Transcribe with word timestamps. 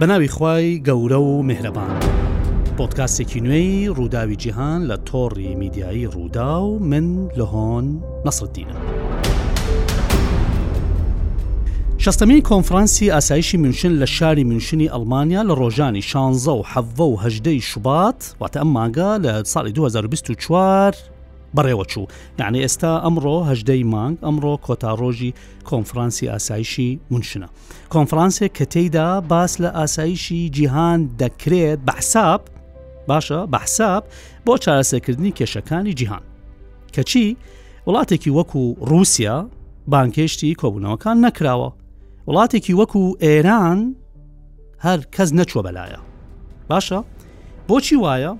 بە 0.00 0.06
ناوی 0.06 0.28
خی 0.28 0.82
گەورە 0.88 1.18
و 1.28 1.42
مهرەبان 1.48 2.00
پۆتکاسێکی 2.78 3.40
نوێی 3.44 3.88
ڕووداوی 3.98 4.36
جیهان 4.42 4.80
لە 4.90 4.96
تۆڕی 5.08 5.54
میدیایی 5.60 6.06
ڕوودا 6.08 6.56
و 6.64 6.78
من 6.90 7.28
لە 7.38 7.44
هۆن 7.52 7.84
نەسردینە. 8.26 8.76
شەستەمی 12.04 12.42
کۆنفرانسی 12.50 13.10
ئاسایشی 13.10 13.56
میونشن 13.56 13.92
لە 14.02 14.06
شاری 14.16 14.44
میونشنی 14.44 14.88
ئەلمانیا 14.90 15.42
لە 15.48 15.54
ڕۆژانی 15.60 16.02
16 16.02 16.50
و 16.54 16.62
17 16.64 17.02
و 17.02 17.16
هەدەی 17.24 17.62
شوبات 17.62 18.34
واتە 18.42 18.58
ئەم 18.60 18.70
ماگە 18.76 19.18
لە 19.24 19.44
ساڵی 19.52 19.72
2024 19.72 20.94
بەڕێوە 21.56 21.84
چوو 21.92 22.06
یعنی 22.40 22.62
ئێستا 22.66 22.92
ئەمڕۆ 23.04 23.36
هەژدەی 23.50 23.84
مانگ 23.94 24.16
ئەمڕۆ 24.26 24.52
کۆتاڕۆژی 24.66 25.32
کۆنفرانسی 25.68 26.28
ئاسایشی 26.32 26.90
منشنە 27.12 27.48
کۆنفرانسێک 27.94 28.52
کە 28.58 28.64
تێیدا 28.74 29.08
باس 29.30 29.52
لە 29.62 29.70
ئاسایشی 29.78 30.50
جیهان 30.54 30.98
دەکرێت 31.22 31.78
بەحساب 31.88 32.40
باشە 33.08 33.40
بەحساب 33.54 34.02
بۆ 34.46 34.52
چارەسەکردنی 34.64 35.32
کێشەکانی 35.38 35.94
جیهان 36.00 36.24
کەچی 36.94 37.26
وڵاتێکی 37.86 38.30
وەکو 38.38 38.62
رووسیا 38.90 39.46
بانکشتی 39.86 40.52
کۆبوونەوەکان 40.60 41.16
نەکراوە 41.26 41.70
وڵاتێکی 42.28 42.74
وەکو 42.80 43.02
ئێران 43.24 43.80
هەر 44.84 44.98
کەس 45.14 45.30
نەچوە 45.38 45.60
بەلایە 45.66 46.00
باشە 46.70 47.00
بۆچی 47.68 47.96
وایە 48.04 48.32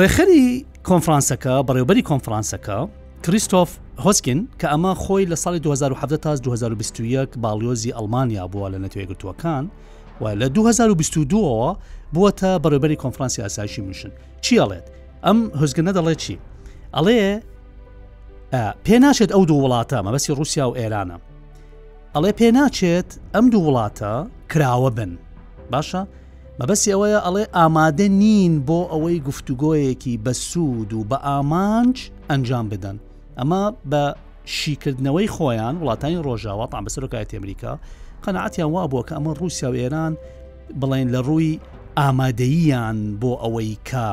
ڕێخەری 0.00 0.46
کۆنفرانسەکە 0.88 1.54
بەڕێوبەری 1.70 2.02
کۆنفرانسەکە 2.08 2.78
کریستۆف 3.24 3.70
هۆسکن 4.04 4.38
کە 4.60 4.66
ئەمە 4.72 4.92
خۆی 5.02 5.24
لە 5.32 5.36
ساڵی 5.44 5.60
2017 5.60 6.16
تا 6.16 6.36
2021 6.36 7.34
باڵیۆزی 7.42 7.92
ئەلمانیا 7.96 8.44
بووە 8.52 8.68
لە 8.74 8.78
نەتوێگرتووەکان 8.86 9.64
و 10.20 10.24
لە 10.40 10.46
2022ەوە 10.54 11.70
بووەتە 12.14 12.50
بەڕێبەری 12.62 12.96
کۆنفرانسی 13.02 13.42
ئاسایشی 13.42 13.82
موشن 13.86 14.10
چیڵێت 14.44 14.86
ئەم 15.26 15.38
هۆزگنە 15.60 15.92
دەڵێت 15.96 16.16
چی 16.24 16.36
ئەڵێ 16.96 17.20
پێناچێت 18.84 19.30
ئەو 19.34 19.42
دوو 19.48 19.60
وڵاتە 19.64 19.98
مەبەسی 20.06 20.30
رووسیا 20.38 20.64
و 20.68 20.74
ئێرانە 20.80 21.16
ئەڵێ 22.14 22.30
پێناچێت 22.40 23.10
ئەم 23.34 23.46
دوو 23.52 23.64
وڵاتە 23.68 24.12
کراوە 24.52 24.90
بن 24.96 25.12
باشە 25.72 26.02
مەبەسی 26.62 26.90
ئەوەیە 26.94 27.18
ئەڵێ 27.26 27.44
ئامادە 27.58 28.06
نین 28.22 28.52
بۆ 28.68 28.80
ئەوەی 28.92 29.18
گفتوگۆیەکی 29.28 30.14
بە 30.24 30.32
سوود 30.48 30.90
و 30.98 31.02
بە 31.10 31.18
ئامانج 31.28 31.96
ئەنجام 32.30 32.66
بدەن 32.72 32.96
ئەمە 33.38 33.60
بە 33.90 34.02
شیکردنەوەی 34.58 35.28
خۆیان 35.34 35.74
وڵاتانی 35.80 36.22
ڕۆژاوە 36.26 36.64
تام 36.72 36.84
بەسەرۆکایەتی 36.86 37.36
ئەمریکا 37.38 37.72
قەنەعاتیان 38.24 38.70
وا 38.74 38.84
بووە 38.90 39.02
کە 39.08 39.12
ئەمە 39.16 39.32
رووسیا 39.40 39.70
و 39.72 39.74
ئێران 39.82 40.12
بڵێن 40.80 41.08
لە 41.14 41.20
ڕووی 41.28 41.52
ئامادەییان 42.00 42.98
بۆ 43.20 43.32
ئەوەی 43.42 43.72
کا 43.90 44.08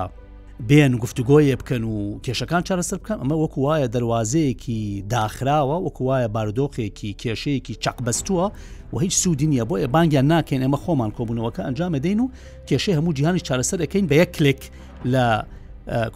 بێن 0.70 0.94
گفتوگۆیە 1.04 1.56
بکەن 1.62 1.84
و 1.92 1.96
کێشەکان 2.26 2.62
چارەسەر 2.68 2.98
بکەم 3.02 3.18
ئەمە 3.22 3.36
وەکو 3.44 3.60
وایە 3.66 3.88
دەواازەیەکی 3.96 4.82
داخراوە 5.14 5.76
وەکو 5.86 6.04
وایە 6.10 6.28
باردۆخێکی 6.36 7.12
کێشەیەکی 7.22 7.76
چەقبەستووە 7.84 8.46
و 8.94 9.00
هیچ 9.00 9.16
سوودی 9.16 9.48
نیە 9.54 9.66
بۆیە 9.70 9.88
بانگیان 9.88 10.28
ناکەین 10.32 10.62
ئەمە 10.66 10.78
خۆمان 10.84 11.12
کۆبوونەوەکە 11.18 11.60
ئەنجامە 11.68 12.00
دەین 12.00 12.20
و 12.20 12.30
کێشەی 12.68 12.94
هەموو 12.98 13.14
جیهانی 13.14 13.40
چارەسەر 13.40 13.78
ئەەکەین 13.84 14.08
بە 14.10 14.12
یەک 14.16 14.32
کلێک 14.32 14.62
لە 15.14 15.44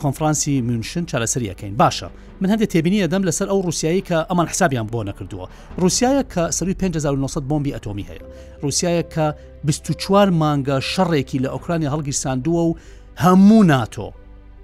کۆنفرانسی 0.02 0.61
میونشن 0.61 1.05
چارەسەریەکەین 1.05 1.75
باشە 1.80 2.08
من 2.42 2.49
هەندێک 2.49 2.70
تێبینی 2.70 3.08
دەم 3.08 3.23
لەسەر 3.30 3.48
ئەو 3.52 3.61
رووسایی 3.61 4.02
کە 4.08 4.15
ئەمان 4.30 4.48
حسابیان 4.48 4.87
بۆ 4.87 5.04
نەکردووە 5.09 5.45
رووسایە 5.77 6.23
کە 6.33 6.52
سەروی 6.52 6.73
5900 6.73 7.48
بمبی 7.48 7.73
ئەتۆمی 7.76 8.05
هەیە 8.11 8.23
رووسایە 8.61 9.03
کە 9.15 9.33
24وار 9.67 10.30
مانگە 10.42 10.82
شەڕێکی 10.93 11.38
لە 11.43 11.49
ئۆکرانی 11.55 11.86
هەڵگی 11.93 12.11
ساندووە 12.11 12.61
و 12.70 12.76
هەموو 13.17 13.64
ناتۆ 13.71 14.14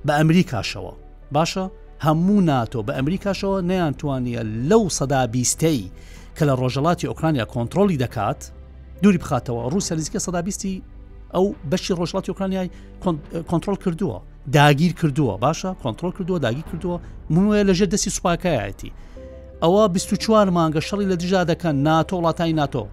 بە 0.07 0.13
ئەمریکاشەوە 0.13 0.94
باشە 1.31 1.66
هەموو 2.06 2.41
ناتۆ 2.50 2.79
بە 2.88 2.91
ئەمریکاشەوە 2.97 3.62
نەیانتوانە 3.69 4.44
لەو 4.69 4.84
سەدا 4.89 5.28
بیستەی 5.28 5.91
کە 6.38 6.44
لە 6.50 6.53
ڕۆژەڵاتی 6.62 7.08
ئۆکرانیا 7.12 7.46
کۆنتترۆلی 7.53 7.98
دەکات 8.06 8.40
دووری 9.03 9.18
بخاتەوە 9.24 9.62
ڕووسە 9.74 9.92
لیزکە 9.98 10.20
سەدابیستی 10.25 10.74
ئەو 11.34 11.46
بەشی 11.72 11.94
ڕۆژڵاتی 12.00 12.30
ئۆکرانیای 12.34 12.70
کۆنتترۆل 13.50 13.78
کردووە 13.84 14.18
داگیر 14.58 14.94
کردووە 15.00 15.34
باشە 15.46 15.70
کۆنتترۆل 15.84 16.12
کردووە 16.18 16.40
داگیر 16.46 16.66
کردووە 16.72 16.98
منوە 17.34 17.58
لەژێ 17.70 17.86
دەستی 17.94 18.09
سوپاکایەتی 18.16 18.92
ئەوە 19.64 19.84
24 19.94 20.50
مانگە 20.50 20.81
شەڵی 20.88 21.06
لە 21.12 21.16
دژا 21.22 21.42
دەکەن 21.52 21.75
ناتۆ 21.88 22.16
وڵاتای 22.18 22.54
ناتۆ 22.62 22.86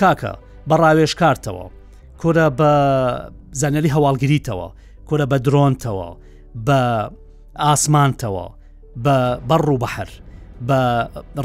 کاکە 0.00 0.32
بەڕاوێش 0.68 1.12
کارتەوە 1.20 1.66
کۆرە 2.20 2.46
بە 2.58 2.70
زانەلی 3.60 3.90
هەواڵگریتەوە 3.96 4.68
کۆرە 5.08 5.26
بە 5.30 5.38
درۆنتەوە 5.46 6.08
بە 6.66 6.80
ئاسمانتەوە 7.64 8.46
بە 9.04 9.16
بەڕ 9.48 9.68
و 9.74 9.78
بەحر 9.82 10.08
بە 10.68 10.82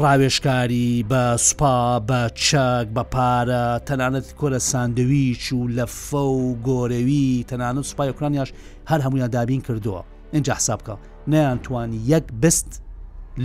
ڕاوێشکاری 0.02 1.04
بە 1.10 1.36
سوپا 1.36 2.00
بە 2.08 2.20
چەک 2.46 2.86
بە 2.96 3.02
پارە 3.14 3.64
تەنانەت 3.88 4.26
کۆرە 4.38 4.58
ساندویچ 4.72 5.42
و 5.52 5.60
لە 5.78 5.84
فە 5.86 6.18
و 6.42 6.54
گۆرەوی 6.66 7.44
تەنانەت 7.50 7.84
سوپای 7.90 8.08
اوکرانیاش 8.12 8.50
هەر 8.90 9.00
هەمویان 9.04 9.26
دابین 9.34 9.60
کردووە 9.66 10.02
اینجا 10.32 10.52
حسابکە 10.58 10.94
نەیانتوانی 11.30 11.98
یەک 12.12 12.24
بست 12.42 12.82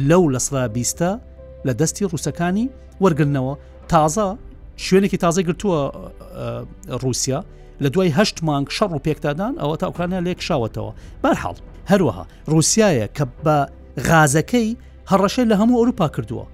لەو 0.10 0.24
لە 0.34 0.38
سرا 0.38 0.68
بیستە 0.76 1.10
لە 1.68 1.74
دەستی 1.80 2.04
ڕووسەکانی 2.12 2.68
وەرگنەوە 3.04 3.54
تازە 3.92 4.26
شوێنێکی 4.84 5.18
تازە 5.24 5.42
گرتووە 5.48 5.80
رووسیا 7.04 7.40
لە 7.84 7.88
دوای 7.94 8.10
هەشت 8.20 8.38
مانگ 8.48 8.68
شەڕ 8.78 8.90
و 8.94 9.00
پێکدادان 9.06 9.54
ئەوە 9.62 9.78
تا 9.80 9.86
ئوکرانیا 9.88 10.20
لێک 10.22 10.42
شاوەتەوە 10.48 10.92
بەرحاڵ 11.24 11.56
هەروەها 11.92 12.26
رووسایە 12.52 13.08
کە 13.18 13.24
بە 13.46 13.56
غازەکەی 14.10 14.72
هەڕەشە 15.12 15.44
لە 15.52 15.56
هەموو 15.62 15.80
ئەوروپا 15.80 16.08
کردووە 16.16 16.46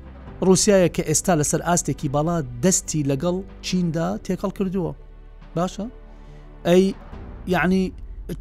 رووسایە 0.47 0.89
کە 0.97 1.03
ئێستا 1.09 1.33
لەسەر 1.39 1.61
ئاستێکی 1.67 2.09
باڵا 2.15 2.37
دەستی 2.63 3.01
لەگەڵ 3.11 3.37
چیندا 3.65 4.07
تێکەڵ 4.27 4.51
کردووە 4.59 4.93
باشە 5.57 5.85
ئەی 6.67 6.83
یعنی 7.55 7.83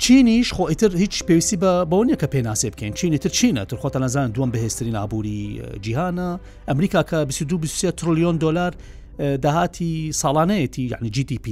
چینیش 0.03 0.49
خۆ 0.57 0.63
ئیتر 0.71 0.91
هیچ 1.03 1.15
پێویستی 1.29 1.57
بە 1.63 1.73
بەو 1.91 2.03
نیە 2.09 2.17
کە 2.23 2.27
پێناسێ 2.33 2.67
بکەین 2.73 2.93
چین 2.99 3.17
تر 3.25 3.31
چینە 3.39 3.65
تر 3.69 3.77
خۆتە 3.83 3.97
نەزان 4.05 4.31
دوم 4.35 4.51
بەهێستترین 4.53 4.95
ئابووری 5.01 5.63
جیهانە 5.85 6.31
ئەمریکا 6.69 7.03
کە 7.11 7.17
22 7.27 7.91
تریلیۆن 8.01 8.37
دلار 8.37 8.73
داهاتی 9.43 10.13
ساڵانەیەتی 10.23 10.83
یعنی 10.93 11.11
GDP 11.17 11.47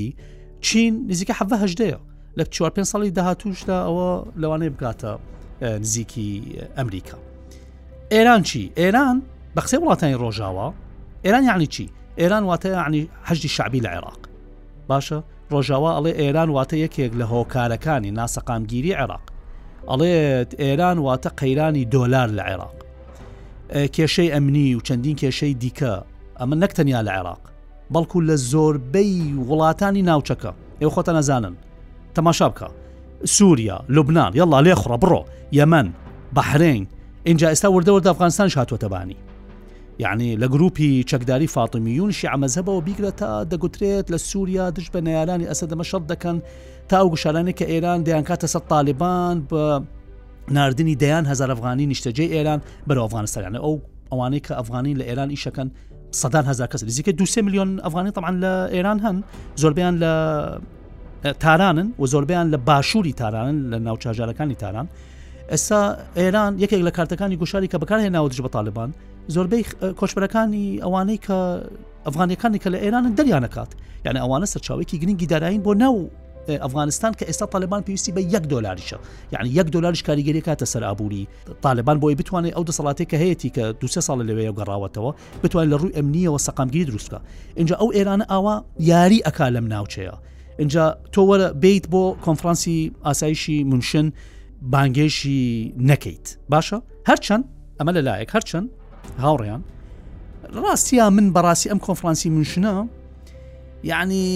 چین 0.66 0.92
نزیکە 1.10 1.34
حەهدەیە 1.40 1.98
لە 2.38 2.44
4 2.50 2.70
پێ 2.74 2.82
ساڵی 2.92 3.10
داهاتوشدا 3.14 3.76
ئەوە 3.86 4.38
لەوانەیە 4.42 4.72
بگاتە 4.76 5.10
نزیکی 5.62 6.30
ئەمریکا. 6.76 7.18
ئێران 8.12 8.42
چی 8.42 8.70
ئێران 8.76 9.20
بە 9.56 9.60
قسەی 9.62 9.78
وڵاتانی 9.80 10.16
ڕۆژاوە 10.22 10.68
ئێران 11.24 11.44
یعنی 11.48 11.66
چی 11.66 11.88
ئێران 12.20 12.42
واتە 12.48 12.66
عنی 12.86 13.08
هەشتی 13.28 13.46
شعبی 13.48 13.80
لە 13.80 13.88
عێراق 13.88 14.20
باشە 14.90 15.18
ڕۆژاوا 15.52 15.90
ئەڵێ 15.96 16.12
ئێران 16.20 16.48
واتە 16.56 16.74
یەکێک 16.76 17.12
لە 17.20 17.24
هۆکارەکانی 17.32 18.10
ناسەقامگیری 18.18 18.92
عێراق 18.98 19.24
ئەڵێت 19.88 20.50
ئێران 20.60 20.98
واتە 21.06 21.30
قەیرانی 21.40 21.84
دۆلار 21.94 22.28
لە 22.38 22.42
عێراق 22.48 22.76
کێشەی 23.94 24.30
ئەمنی 24.34 24.74
و 24.76 24.80
چەندین 24.86 25.16
کێشەی 25.22 25.54
دیکە 25.62 25.94
ئەمە 26.40 26.54
نەکتەنیا 26.62 27.00
لە 27.06 27.12
عێراق 27.16 27.42
بەڵکو 27.94 28.18
لە 28.28 28.36
زۆربەی 28.50 29.34
وڵاتانی 29.48 30.02
ناوچەکە 30.10 30.52
ئێو 30.80 30.90
خۆتە 30.94 31.12
نەزانن 31.18 31.54
تەماشا 32.14 32.48
بکە 32.50 32.68
سووریا 33.34 33.78
لوبناان 33.88 34.32
یاڵا 34.40 34.58
لێخڕە 34.66 34.96
بڕۆ 35.02 35.22
یەمەەن 35.58 35.88
بەحرین 36.36 36.84
اینجا 37.28 37.52
ئێستا 37.54 37.68
وردەوەرد 37.76 38.06
ئەفغانستان 38.10 38.48
شاتۆتەبانی 38.56 39.14
یعنی 39.98 40.36
لە 40.36 40.44
گروپی 40.48 41.04
چەکداری 41.10 41.46
فاتمیون 41.46 42.10
شیعمەزەبەوە 42.12 42.84
بیگرە 42.88 43.12
تا 43.16 43.44
دەگوترێت 43.50 44.06
لە 44.12 44.16
سووریا 44.16 44.70
دشت 44.70 44.92
بە 44.96 45.00
نەیارانی 45.06 45.46
ئەسەدەمە 45.52 45.84
شەڵ 45.90 46.02
دەکەن 46.12 46.36
تا 46.88 46.96
ئەو 47.00 47.08
گوشارانی 47.10 47.52
کە 47.58 47.62
ئێران 47.70 48.00
دەیان 48.06 48.24
کاتە 48.28 48.46
سە 48.52 48.60
تاالبان 48.70 49.36
بە 49.50 49.82
نردنی 50.54 50.96
دەیان 51.02 51.24
هزار 51.32 51.50
ئەفغانی 51.52 51.86
نیشتەجێ 51.94 52.26
ئێران 52.34 52.60
بەرە 52.88 53.00
ئەفغانستانیانە 53.06 53.58
ئەو 53.64 53.74
ئەوانەی 54.12 54.40
کە 54.46 54.52
ئەفغانی 54.58 54.94
لە 54.98 55.04
ئێران 55.08 55.30
ئیشەکەن 55.34 55.68
سەدان 56.20 56.44
هزار 56.50 56.68
کەس 56.72 56.80
نزیکە 56.88 57.12
دو 57.20 57.24
میلیۆن 57.46 57.68
ئەفغانی 57.86 58.10
تەمان 58.16 58.34
لە 58.42 58.52
ئێران 58.76 58.98
هەن 59.04 59.16
زۆربیان 59.62 59.94
لە 60.02 60.12
تارانن 61.44 61.88
و 62.00 62.04
زۆربیان 62.12 62.46
لە 62.54 62.58
باشووری 62.68 63.12
تارانن 63.12 63.56
لە 63.72 63.76
ناوچژارەکانی 63.86 64.54
تاران 64.64 64.88
ئێستا 65.52 65.80
ئێران 66.16 66.52
یەکێک 66.62 66.82
لە 66.88 66.90
کارتەکانی 66.96 67.36
گوشاری 67.40 67.68
کە 67.72 67.76
بەکارهێناوە 67.82 68.28
دژ 68.32 68.38
بە 68.44 68.50
تاالبان 68.54 68.90
زۆربەی 69.34 69.64
کۆچبەرەکانی 70.00 70.66
ئەوانەی 70.84 71.18
کە 71.26 71.38
ئەفغانەکانی 72.06 72.58
کە 72.62 72.68
لە 72.74 72.78
ئێرانن 72.84 73.12
دەریانەکات 73.18 73.70
یعنی 74.06 74.18
ئەوانە 74.24 74.46
سەرچاوێکی 74.52 74.96
گرنگی 75.02 75.26
دارایین 75.32 75.62
بۆ 75.66 75.72
ناو 75.82 75.98
ئەفغانستان 76.64 77.12
کە 77.18 77.24
ئێستا 77.28 77.46
تالبان 77.54 77.82
پێویستی 77.86 78.12
بە 78.16 78.20
یەک 78.34 78.44
دلاریشە 78.52 78.98
یعنی 79.34 79.48
یەک 79.58 79.68
دلاریش 79.74 80.02
کاریگەری 80.08 80.40
کاتە 80.46 80.64
سەر 80.72 80.82
ئابووری 80.88 81.22
تالبان 81.62 81.96
بۆی 82.02 82.14
بتوانێت 82.20 82.52
ئەو 82.56 82.64
دەسەڵاتی 82.68 83.04
کە 83.10 83.16
هەیەی 83.22 83.50
کە 83.56 83.64
دو 83.80 83.86
ساڵ 84.06 84.18
لەوێ 84.28 84.50
گەڕاوەتەوە 84.58 85.12
بتوانێت 85.44 85.70
لە 85.72 85.76
ڕووی 85.82 85.94
ئەمنیەوە 85.98 86.38
سەقامگیری 86.46 86.84
دروستکە 86.90 87.18
اینجا 87.56 87.74
ئەو 87.80 87.88
ئێرانە 87.96 88.24
ئاوا 88.32 88.56
یاری 88.90 89.20
ئەکا 89.26 89.46
لەم 89.56 89.66
ناوچەیە 89.74 90.14
اینجا 90.58 90.86
تۆ 91.12 91.20
وەرە 91.30 91.48
بیت 91.62 91.84
بۆ 91.92 92.02
کۆنفرانسی 92.26 92.92
ئاسایشی 93.06 93.64
منشن 93.64 94.06
بانگێشی 94.70 95.72
نەکەیت 95.90 96.26
باشە 96.52 96.78
هەرچەند 97.08 97.44
ئەمە 97.78 97.90
لە 97.96 98.02
لایەک 98.08 98.28
هەرچەند 98.36 98.68
هاوڕیان 99.22 99.62
ڕاستیا 100.62 101.06
من 101.16 101.28
بەڕاستی 101.34 101.68
ئەم 101.70 101.78
کۆنفرانسی 101.86 102.28
منشنە 102.36 102.72
یعنی 103.90 104.26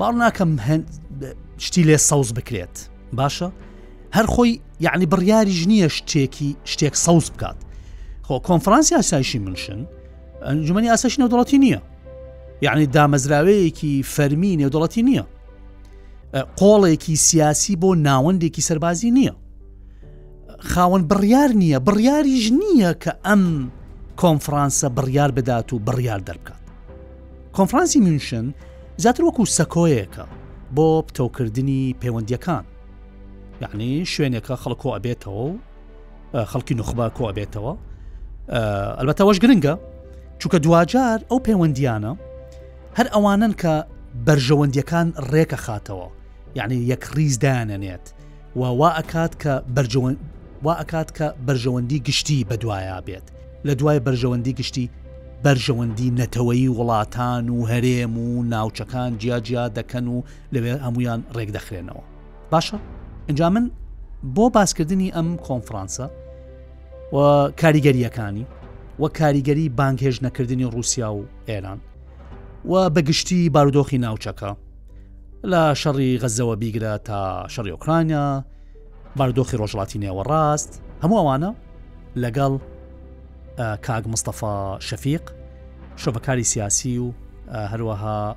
باڵ 0.00 0.14
ناکەم 0.22 0.50
شتی 1.66 1.82
لێ 1.88 1.96
سەوز 2.08 2.28
بکرێت 2.36 2.76
باشە 3.18 3.48
هەر 4.16 4.26
خۆی 4.34 4.60
یعنی 4.80 5.06
بڕیاری 5.12 5.52
ژنیە 5.60 5.88
شتێکی 5.98 6.50
شتێک 6.72 6.94
سەوز 7.06 7.26
بکات 7.30 7.58
خۆ 8.26 8.30
کۆنفرانسی 8.48 8.94
ئاسایشی 8.96 9.38
منشن 9.44 9.80
ئەنجومی 10.48 10.88
ئاساشی 10.90 11.18
نەودڵەتی 11.22 11.58
نییە 11.64 11.80
یعنی 12.66 12.84
دامەزراوەیەکی 12.96 13.92
فەرمی 14.14 14.52
نێودڵەتی 14.60 15.02
نییە 15.08 15.24
قۆڵێکی 16.34 17.16
سیاسی 17.26 17.74
بۆ 17.80 17.88
ناوەندێکی 18.06 18.62
سەربازی 18.68 19.10
نییە 19.18 19.34
خاوەن 20.70 21.02
بڕیار 21.10 21.50
نییە 21.62 21.78
بڕیاریش 21.86 22.46
نییە 22.60 22.92
کە 23.02 23.12
ئەم 23.26 23.44
کۆنفرانسە 24.22 24.88
بڕیار 24.96 25.30
بدات 25.38 25.72
و 25.72 25.78
بڕیار 25.86 26.20
دەبکات 26.28 26.62
کۆنفرانسی 27.56 28.00
میونشن 28.00 28.46
زیاتر 29.02 29.22
وەکو 29.24 29.44
سەکۆیەکە 29.56 30.24
بۆ 30.76 30.86
پتەوکردنی 31.06 31.96
پەیوەندیەکان 32.02 32.64
یعنی 33.62 34.06
شوێنێکە 34.14 34.52
خەڵکۆ 34.62 34.88
ئەبێتەوە 34.96 35.48
خەڵکی 36.50 36.74
نخبا 36.80 37.06
کۆ 37.16 37.22
ئەبێتەوە 37.30 37.72
ئەلبەتەوەش 38.98 39.38
گرنگە 39.44 39.74
چووکە 40.40 40.58
دوجار 40.64 41.18
ئەو 41.30 41.38
پەیوەندیانە 41.46 42.12
هەر 42.98 43.06
ئەوانن 43.14 43.52
کە 43.62 43.74
بەرژەوەندیەکان 44.24 45.08
ڕێکە 45.32 45.58
خاتەوە 45.66 46.08
یعنی 46.58 46.78
یەک 46.92 47.02
ریزدانەنێت 47.16 48.04
واوا 48.60 48.90
ئەکات 48.98 49.32
کە 49.42 49.52
وا 50.64 50.72
ئەکات 50.80 51.08
کە 51.16 51.26
بەرژەوەندی 51.46 51.98
گشتی 52.08 52.46
بەدوایە 52.50 52.98
بێت 53.06 53.26
لە 53.66 53.72
دوای 53.80 53.98
بەرژەوەندی 54.06 54.52
گشتی 54.60 54.90
بەرژەوەندی 55.44 56.08
نەتەوەی 56.20 56.68
وڵاتان 56.78 57.44
و 57.56 57.60
هەرێم 57.72 58.14
و 58.24 58.28
ناوچەکان 58.52 59.10
جیاجیا 59.20 59.64
دەکەن 59.78 60.06
و 60.14 60.16
لەوێ 60.54 60.72
هەمویان 60.86 61.20
ڕێکدەخرێنەوە 61.36 62.02
باشە 62.52 62.78
ئەجا 63.28 63.48
من 63.54 63.64
بۆ 64.34 64.44
باسکردنی 64.56 65.12
ئەم 65.16 65.28
کۆنفرانسە 65.46 66.04
کاریگەریەکانی 67.60 68.44
وە 69.02 69.08
کاریگەری 69.20 69.66
بانکهێژ 69.78 70.16
نەکردنی 70.26 70.70
رووسیا 70.74 71.08
و 71.14 71.24
ئێران 71.50 71.80
و 72.66 72.90
بەگشتی 72.90 73.50
بارودۆخی 73.54 73.98
ناوچەکە 74.02 74.50
لە 75.44 75.74
شەڕی 75.80 76.18
غەزەوە 76.22 76.56
بیگرە 76.62 76.98
تا 77.04 77.44
شەڕی 77.48 77.70
ئۆکرانیا 77.70 78.44
بارودۆخی 79.16 79.56
ڕۆژڵاتی 79.60 79.96
نێوەڕاست 79.98 80.70
هەموو 81.02 81.18
ئەوانە 81.18 81.50
لەگەڵ 82.22 82.52
کاگ 83.82 84.04
مستەفا 84.08 84.80
شەفیق 84.80 85.24
شۆڤەکاری 86.02 86.42
سیاسی 86.44 86.98
و 86.98 87.12
هەروەها 87.72 88.36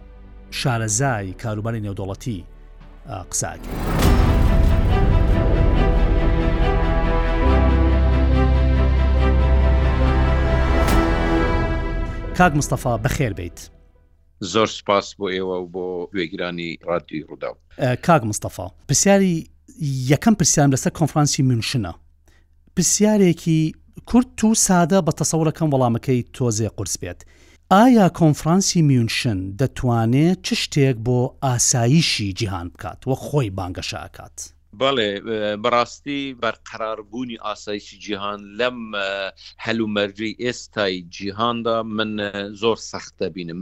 شارەزای 0.51 1.33
کاروباری 1.33 1.81
نێودۆڵەتی 1.85 2.39
قساگی. 3.31 3.69
کاک 12.37 12.53
مستەفا 12.55 12.97
بەخێر 12.97 13.33
بیت. 13.33 13.69
زۆر 14.41 14.67
سپاس 14.67 15.15
بۆ 15.19 15.25
ئێوە 15.33 15.57
و 15.63 15.65
بۆ 15.73 15.85
وێگرانی 16.15 16.69
ڕادی 16.87 17.19
ڕوودا 17.27 17.49
کاگ 18.05 18.21
مستەفا 18.31 18.65
پرسیاری 18.87 19.35
یەکەم 20.11 20.35
پرسیان 20.39 20.73
لەسەر 20.75 20.91
کۆنفرانسی 20.99 21.41
منشنە 21.51 21.93
پرسیارێکی 22.75 23.73
کورت 24.09 24.43
و 24.43 24.55
سادە 24.67 24.99
بە 25.07 25.11
تەسەورەکەم 25.19 25.69
وەڵامەکەی 25.73 26.21
تۆزێ 26.35 26.69
قرس 26.77 26.95
بێت 27.01 27.19
ئایا 27.71 28.07
کۆنفرانسی 28.19 28.81
میونشن 28.89 29.39
دەتوانێت 29.59 30.37
چ 30.45 30.47
شتێک 30.63 30.95
بۆ 31.05 31.19
ئاساییشی 31.45 32.33
جیهان 32.39 32.67
بکات 32.69 32.99
وە 33.09 33.15
خۆی 33.25 33.49
بانگەشاکات 33.57 34.37
بەڵێ 34.81 35.09
بەڕاستی 35.63 36.21
بەرقەراربوونی 36.41 37.41
ئاسایشی 37.45 37.97
جیهان 38.05 38.39
لەم 38.61 38.79
هەلومەرجی 39.65 40.37
ئێستای 40.43 40.93
جیهاندا 41.15 41.77
من 41.97 42.11
زۆر 42.61 42.77
سەختە 42.91 43.27
بینم 43.35 43.61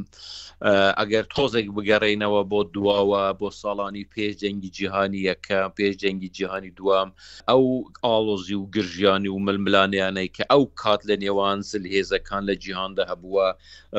ئەگەر 1.01 1.25
تۆزێک 1.35 1.67
بگەڕینەوە 1.75 2.41
بۆ 2.51 2.59
دواوە 2.73 3.23
بۆ 3.39 3.47
ساڵانی 3.61 4.03
پێشجەنگی 4.13 4.71
جیهانی 4.77 5.21
یەکە 5.29 5.59
پێشجەنگی 5.77 6.29
جیهانی 6.37 6.71
دوام 6.79 7.09
ئەو 7.49 7.63
ئالۆزی 8.05 8.55
و 8.61 8.69
گرژیانی 8.75 9.29
و 9.33 9.39
ململانیانەی 9.45 10.29
کە 10.35 10.43
ئەو 10.51 10.63
کات 10.81 11.01
لە 11.09 11.15
نێوان 11.23 11.59
زل 11.71 11.85
هێزەکان 11.93 12.43
لە 12.49 12.55
جیهاندا 12.63 13.03
هەبووە 13.11 13.47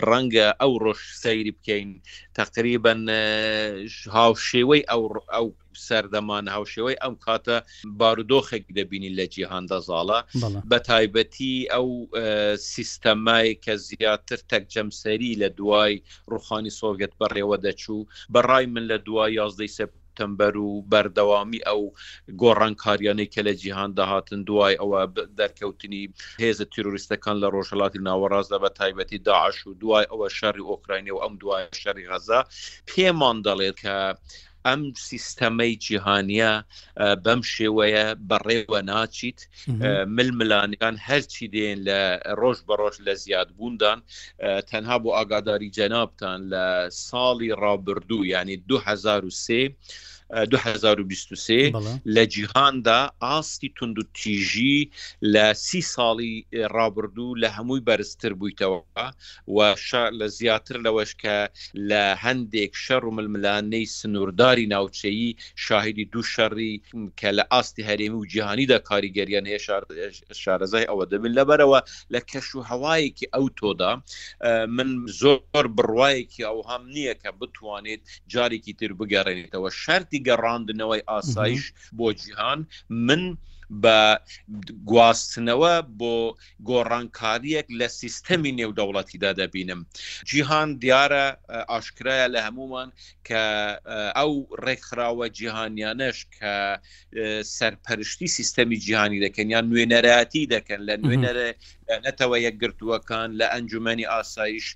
ڕەنگە 0.09 0.47
ئەو 0.61 0.73
ڕۆژ 0.85 1.01
سەیری 1.23 1.53
بکەین 1.59 1.91
تقریبا 2.41 2.95
هاوشێوەی 4.17 4.83
ئەو 4.91 5.03
ئەو 5.35 5.47
سەردەمان 5.87 6.47
هاوشێوەی 6.55 7.01
ئەم 7.03 7.15
کاتە 7.25 7.57
بارودۆخێک 8.01 8.65
دەبینی 8.79 9.15
لە 9.19 9.27
جیهاندا 9.35 9.79
زاڵە 9.89 10.19
بە 10.71 10.79
تایبەتی 10.91 11.55
ئەو 11.75 11.89
سیستەمای 12.75 13.49
کە 13.65 13.75
زیاتر 13.89 14.39
تەکجەمسەری 14.53 15.39
لە 15.43 15.49
دوای 15.59 15.95
ڕوخانی 16.33 16.77
سۆڤێت 16.81 17.13
بەڕێوە 17.21 17.57
دەچوو 17.67 18.09
بەڕای 18.35 18.65
من 18.75 18.85
لە 18.91 18.97
دوای 19.07 19.37
یازدەی 19.41 19.73
سپ 19.79 19.91
سپتمبەر 20.19 20.57
و 20.67 20.71
بەردەوامی 20.93 21.65
ئەو 21.69 21.83
گۆڕانکاریانەی 22.43 23.31
کە 23.35 23.41
لە 23.49 23.53
جیهان 23.63 23.91
داهاتن 23.99 24.41
دوای 24.49 24.75
ئەوە 24.81 25.01
دەرکەوتنی 25.39 26.03
هێزە 26.45 26.65
تیرروریستەکان 26.73 27.37
لە 27.43 27.49
ڕۆژهڵاتی 27.55 28.01
ناوەڕاستدا 28.09 28.59
بە 28.65 28.71
تایبەتی 28.79 29.19
داعش 29.29 29.59
و 29.67 29.71
دوای 29.83 30.05
ئەوە 30.11 30.27
شەڕی 30.39 30.67
ئۆکراینی 30.71 31.13
و 31.15 31.23
ئەم 31.25 31.35
دوای 31.43 31.65
شەری 31.83 32.09
غەزا 32.11 32.41
پێمان 32.91 33.37
دەڵێت 33.47 33.77
کە 33.85 33.97
ئەم 34.67 34.83
سیستەمەی 35.09 35.73
جیهانیە 35.85 36.53
بەم 37.25 37.41
شێوەیە 37.55 38.05
بەڕێوە 38.31 38.81
ناچیت 38.91 39.39
ململانەکان 40.17 40.97
هەرچی 41.07 41.47
دێن 41.55 41.79
لە 41.89 42.01
ڕۆژ 42.41 42.59
بەڕۆژ 42.69 42.97
لە 43.07 43.15
زیاد 43.25 43.49
بووندان 43.57 43.99
تەنها 44.71 44.97
بۆ 45.03 45.11
ئاگاداری 45.19 45.71
جەنابان 45.77 46.41
لە 46.53 46.65
ساڵی 47.07 47.51
ڕابردوو 47.63 48.29
ینی 48.33 48.57
2023 48.69 49.65
2023 50.31 51.73
لە 52.07 52.25
جیهاندا 52.27 53.11
ئاستی 53.23 53.73
تونند 53.77 53.99
و 53.99 54.03
تیژی 54.15 54.91
لە 55.25 55.53
سی 55.57 55.81
ساڵی 55.83 56.57
ڕابردوو 56.75 57.37
لە 57.43 57.47
هەمووی 57.49 57.81
بەرزتر 57.89 58.33
بوویتەوە 58.35 59.11
و 59.49 59.75
لە 60.21 60.27
زیاتر 60.27 60.77
لەوەشکە 60.77 61.51
لە 61.75 62.03
هەندێک 62.25 62.73
شەڕ 62.87 63.05
و 63.05 63.11
ململانەی 63.11 63.87
سنوورداری 63.87 64.67
ناوچەیی 64.73 65.37
شاهدی 65.57 66.05
دوو 66.05 66.23
شەڕی 66.23 66.81
کە 67.21 67.29
لە 67.39 67.45
ئاستی 67.53 67.83
هەرێمی 67.83 68.21
و 68.21 68.27
جیهانیدا 68.27 68.79
کاریگەریان 68.79 69.47
هەیە 69.49 69.61
شارەزای 70.35 70.87
ئەوە 70.89 71.05
دەبن 71.11 71.33
لەبەرەوە 71.39 71.81
لە 72.15 72.21
کەش 72.31 72.55
و 72.55 72.61
هەوایەکی 72.63 73.27
ئەو 73.35 73.49
تۆدا 73.59 73.93
من 74.69 75.07
زۆر 75.21 75.67
بڕواایەکی 75.77 76.43
ئەو 76.49 76.63
هەم 76.69 76.83
نییە 76.95 77.15
کە 77.23 77.31
بتوانێت 77.41 78.01
جارێکی 78.33 78.73
تر 78.81 78.93
بگەڕێنێتەوە 78.99 79.71
شەری 79.73 80.09
گەڕاندنەوەی 80.27 81.07
ئاسایش 81.09 81.65
بۆ 81.97 82.07
جیهان 82.21 82.61
من 83.07 83.23
بە 83.83 84.01
گواستنەوە 84.91 85.73
بۆ 86.01 86.17
گۆڕانکاریەک 86.69 87.67
لە 87.81 87.89
سیستەمی 88.01 88.57
نێودەوڵەتیدا 88.59 89.31
دەبینم 89.41 89.81
جیهان 90.31 90.69
دیارە 90.83 91.27
ئاشکرایە 91.71 92.27
لە 92.35 92.41
هەمومان 92.47 92.89
کە 93.29 93.43
ئەو 94.17 94.33
ڕێکخراوە 94.65 95.27
جیهانیانش 95.39 96.19
کە 96.37 96.53
سەرپەرشتی 97.57 98.29
سیستەمی 98.39 98.79
جیهانی 98.85 99.23
دەکەن 99.27 99.47
یان 99.55 99.65
نوێنەرەتی 99.71 100.45
دەکەن 100.55 100.81
لە 100.89 100.95
نوێنەرە 101.03 101.49
نەتەوە 102.07 102.37
یەکگرتووەکان 102.47 103.29
لە 103.41 103.47
ئەنجومی 103.53 104.05
ئاسایش 104.13 104.67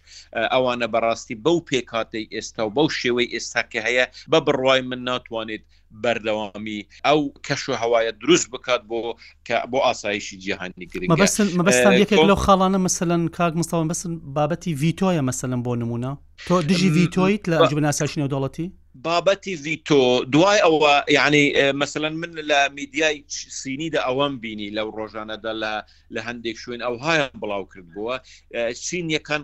ئەوانە 0.52 0.86
بەڕاستی 0.92 1.36
بەو 1.44 1.58
پێکاتی 1.68 2.24
ئێستا 2.34 2.62
و 2.66 2.70
بەو 2.76 2.88
شێوەی 3.00 3.32
ئێستا 3.34 3.62
کە 3.72 3.78
هەیە 3.86 4.04
بە 4.32 4.38
بڕوای 4.46 4.80
من 4.90 5.00
ناتوانێت 5.10 5.64
بەردەوامی 6.04 6.78
ئەو 7.06 7.20
کەش 7.46 7.62
و 7.68 7.72
هەوایە 7.82 8.12
دروست 8.22 8.46
بکات 8.50 8.82
بۆ 8.90 9.00
کە 9.48 9.56
بۆ 9.72 9.78
ئاسایشی 9.86 10.36
جیهانی 10.42 10.86
گرنگەکە 10.92 12.14
لەو 12.30 12.40
خاڵانە 12.44 12.78
مثلەن 12.88 13.22
کاک 13.36 13.52
مستەوە 13.60 13.84
بەسن 13.92 14.12
بابەتی 14.38 14.72
ڤیتۆیە 14.82 15.22
مەسەلم 15.30 15.60
بۆ 15.66 15.72
نمونە 15.82 16.12
تۆ 16.48 16.54
دژی 16.68 16.88
ڤیتۆیت 16.96 17.42
لە 17.50 17.56
ئەنجمناساشنی 17.58 18.28
دەوڵەتی 18.34 18.68
بابەتی 19.06 19.54
ڤیتۆ 19.64 20.02
دوای 20.32 20.58
ئەوە 20.64 20.94
یعنی 21.18 21.44
مثلا 21.82 22.08
من 22.10 22.32
لە 22.50 22.60
میدیای 22.78 23.24
سینیدا 23.60 24.00
ئەوەم 24.04 24.34
بینی 24.42 24.70
لەو 24.76 24.88
ڕۆژانەدا 24.98 25.52
لە 25.62 25.72
لە 26.14 26.20
هەندێک 26.28 26.56
شوێن 26.62 26.80
ئەو 26.86 26.96
هایان 27.04 27.30
بڵاو 27.42 27.68
کرد 27.72 27.86
بووە 27.94 28.16
چین 28.86 29.06
یەکان 29.16 29.42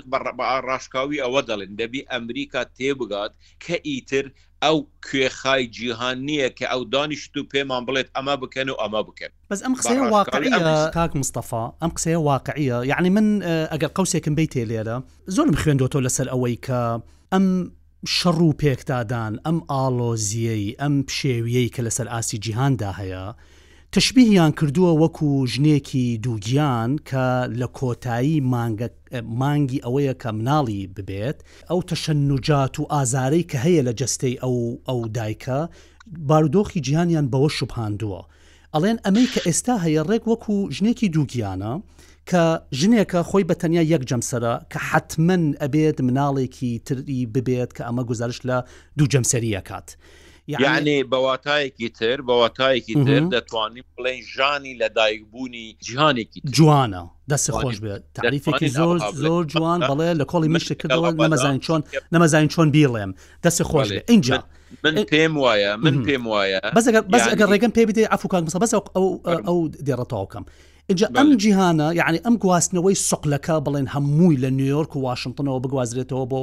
ڕاشکاوی 0.69 1.23
ئەوە 1.25 1.41
دەڵێن 1.51 1.73
دەبی 1.81 2.07
ئەمریکا 2.13 2.63
تێبگات 2.79 3.33
کە 3.65 3.77
ئیتر 3.89 4.27
ئەو 4.67 4.79
کوێخای 5.07 5.65
جیهان 5.77 6.19
نییە 6.29 6.49
کە 6.59 6.65
ئەو 6.73 6.83
دانیشت 6.93 7.33
و 7.37 7.43
پێمان 7.51 7.83
بڵێت 7.89 8.09
ئەمە 8.17 8.35
بکەن 8.43 8.69
و 8.71 8.75
ئەمە 8.83 9.03
بکەن 9.09 9.31
بەس 9.51 9.61
ئەم 9.65 9.75
قسەیە 9.79 10.05
واقعە 10.13 10.91
کاک 10.97 11.13
مستەفا 11.21 11.65
ئەم 11.83 11.91
قسەیە 11.97 12.19
واقعە 12.31 12.77
یعنی 12.93 13.11
من 13.17 13.27
ئەگەر 13.73 13.91
قوسێکم 13.97 14.35
بیت 14.35 14.51
تێ 14.53 14.63
لێرە 14.71 14.97
زۆرم 15.35 15.55
خوێندۆتۆ 15.63 15.99
لەسەر 16.07 16.27
ئەوەی 16.33 16.57
کە 16.67 16.81
ئەم 17.33 17.47
شەڕ 18.17 18.39
و 18.43 18.53
پێکدادان 18.63 19.33
ئەم 19.47 19.59
ئالۆزیەی 19.73 20.67
ئەم 20.81 20.95
شێویەی 21.17 21.73
کە 21.75 21.81
لەسەر 21.87 22.07
ئاسی 22.13 22.37
جیهاندا 22.45 22.93
هەیە 23.01 23.25
تشببیهیان 23.93 24.53
کردووە 24.61 24.93
وەکو 25.03 25.47
ژنێکی 25.53 26.19
دووگیان 26.23 26.91
کە 27.09 27.27
لە 27.61 27.69
کۆتایی 27.79 28.41
مانگی 29.41 29.83
ئەوەیە 29.85 30.15
کە 30.23 30.29
مناڵی 30.39 30.83
ببێت 30.97 31.39
ئەو 31.71 31.81
تەشەنجات 31.91 32.75
و 32.81 32.85
ئازارەی 32.93 33.45
کە 33.51 33.59
هەیە 33.65 33.83
لە 33.89 33.93
جستەی 34.01 34.41
ئەو 34.43 34.57
ئەو 34.89 35.01
دایکە 35.17 35.61
بارودۆخی 36.29 36.81
جیهانیان 36.87 37.27
بەوە 37.33 37.51
شوبهاندووە 37.59 38.23
ئەڵێن 38.75 38.99
ئەمەی 39.05 39.27
کە 39.35 39.41
ئێستا 39.47 39.75
هەیە 39.85 40.03
ڕێک 40.11 40.25
وەکو 40.31 40.57
ژنێکی 40.77 41.09
دووگیانە 41.15 41.73
کە 42.31 42.43
ژنێکە 42.81 43.21
خۆی 43.29 43.45
بە 43.49 43.55
تەنیا 43.61 43.83
یەک 43.95 44.03
جەمسرە 44.11 44.55
کە 44.73 44.79
حتمما 44.91 45.37
ئەبێت 45.63 45.99
مناڵێکی 46.07 46.73
تری 46.87 47.21
ببێت 47.35 47.71
کە 47.77 47.83
ئەمە 47.89 48.03
گزارش 48.11 48.39
لە 48.49 48.57
دوو 48.99 49.07
جەمسەریەکات. 49.13 49.89
یعنی 50.49 51.05
بەواتایەکی 51.05 51.91
تر 51.99 52.17
بەواتایەکی 52.21 52.95
تر 52.95 53.21
دەتوانین 53.31 53.83
بڵێن 53.97 54.23
ژانی 54.37 54.79
لە 54.79 54.89
دایکبوونی 54.97 55.77
جیهانێکی 55.83 56.41
جوانە 56.57 57.05
دەستی 57.33 57.53
خۆش 57.53 57.77
بێت 57.81 58.03
تعریفێکی 58.15 58.69
زۆر 58.69 58.99
زۆر 59.15 59.45
جوان 59.47 59.81
بەڵێ 59.87 60.15
لە 60.21 60.25
کۆڵی 60.25 60.49
مشت 60.49 60.73
کردەوە 60.73 61.11
نەمەزانین 61.11 61.61
چۆن 61.67 61.81
نەمەزانین 62.15 62.49
چۆن 62.53 62.69
بیڵێم 62.75 63.11
دەستی 63.47 63.65
خۆش 63.65 63.89
بێ 63.93 64.01
اینجا. 64.09 64.43
من 64.85 65.05
پێم 65.05 65.33
وایە 65.37 65.77
من 65.85 66.05
پێم 66.07 66.25
وایە 66.27 66.75
بەس 66.77 67.29
ئەگەر 67.33 67.47
ڕێگەم 67.53 67.73
پێ 67.75 67.85
بدێ 67.89 68.05
ئەفکان 68.13 68.45
مسە 68.47 68.59
بەس 68.65 68.73
ئەو 69.47 69.69
دێڕەتەوەکەم. 69.87 70.45
اینجا 70.91 71.07
ئەم 71.17 71.37
جیهانە 71.43 71.89
یعنی 72.01 72.19
ئەم 72.25 72.35
گواستنەوەی 72.45 72.99
سقلەکە 73.11 73.55
بڵێن 73.67 73.89
هەمووی 73.95 74.37
لە 74.45 74.49
نیویۆرک 74.59 74.97
و 74.97 75.01
واشنگتنەوە 75.07 75.59
بگوازرێتەوە 75.65 76.27
بۆ 76.31 76.41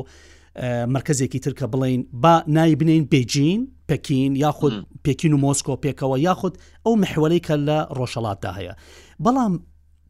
مرکزێکی 0.96 1.40
ترکە 1.46 1.68
بڵین 1.74 2.02
با 2.14 2.44
نای 2.48 2.76
بنین 2.76 3.06
بێجین 3.16 3.62
پێکین 3.90 4.36
یاخود 4.36 4.74
پێکین 5.08 5.34
و 5.34 5.38
مۆسکۆ 5.44 5.76
پێکەوە 5.86 6.18
یاخود 6.18 6.56
ئەو 6.86 6.92
مححوەی 7.02 7.42
کە 7.46 7.56
لە 7.68 7.78
ڕۆژەڵاتدا 7.98 8.52
هەیە 8.58 8.74
بەڵام 9.24 9.54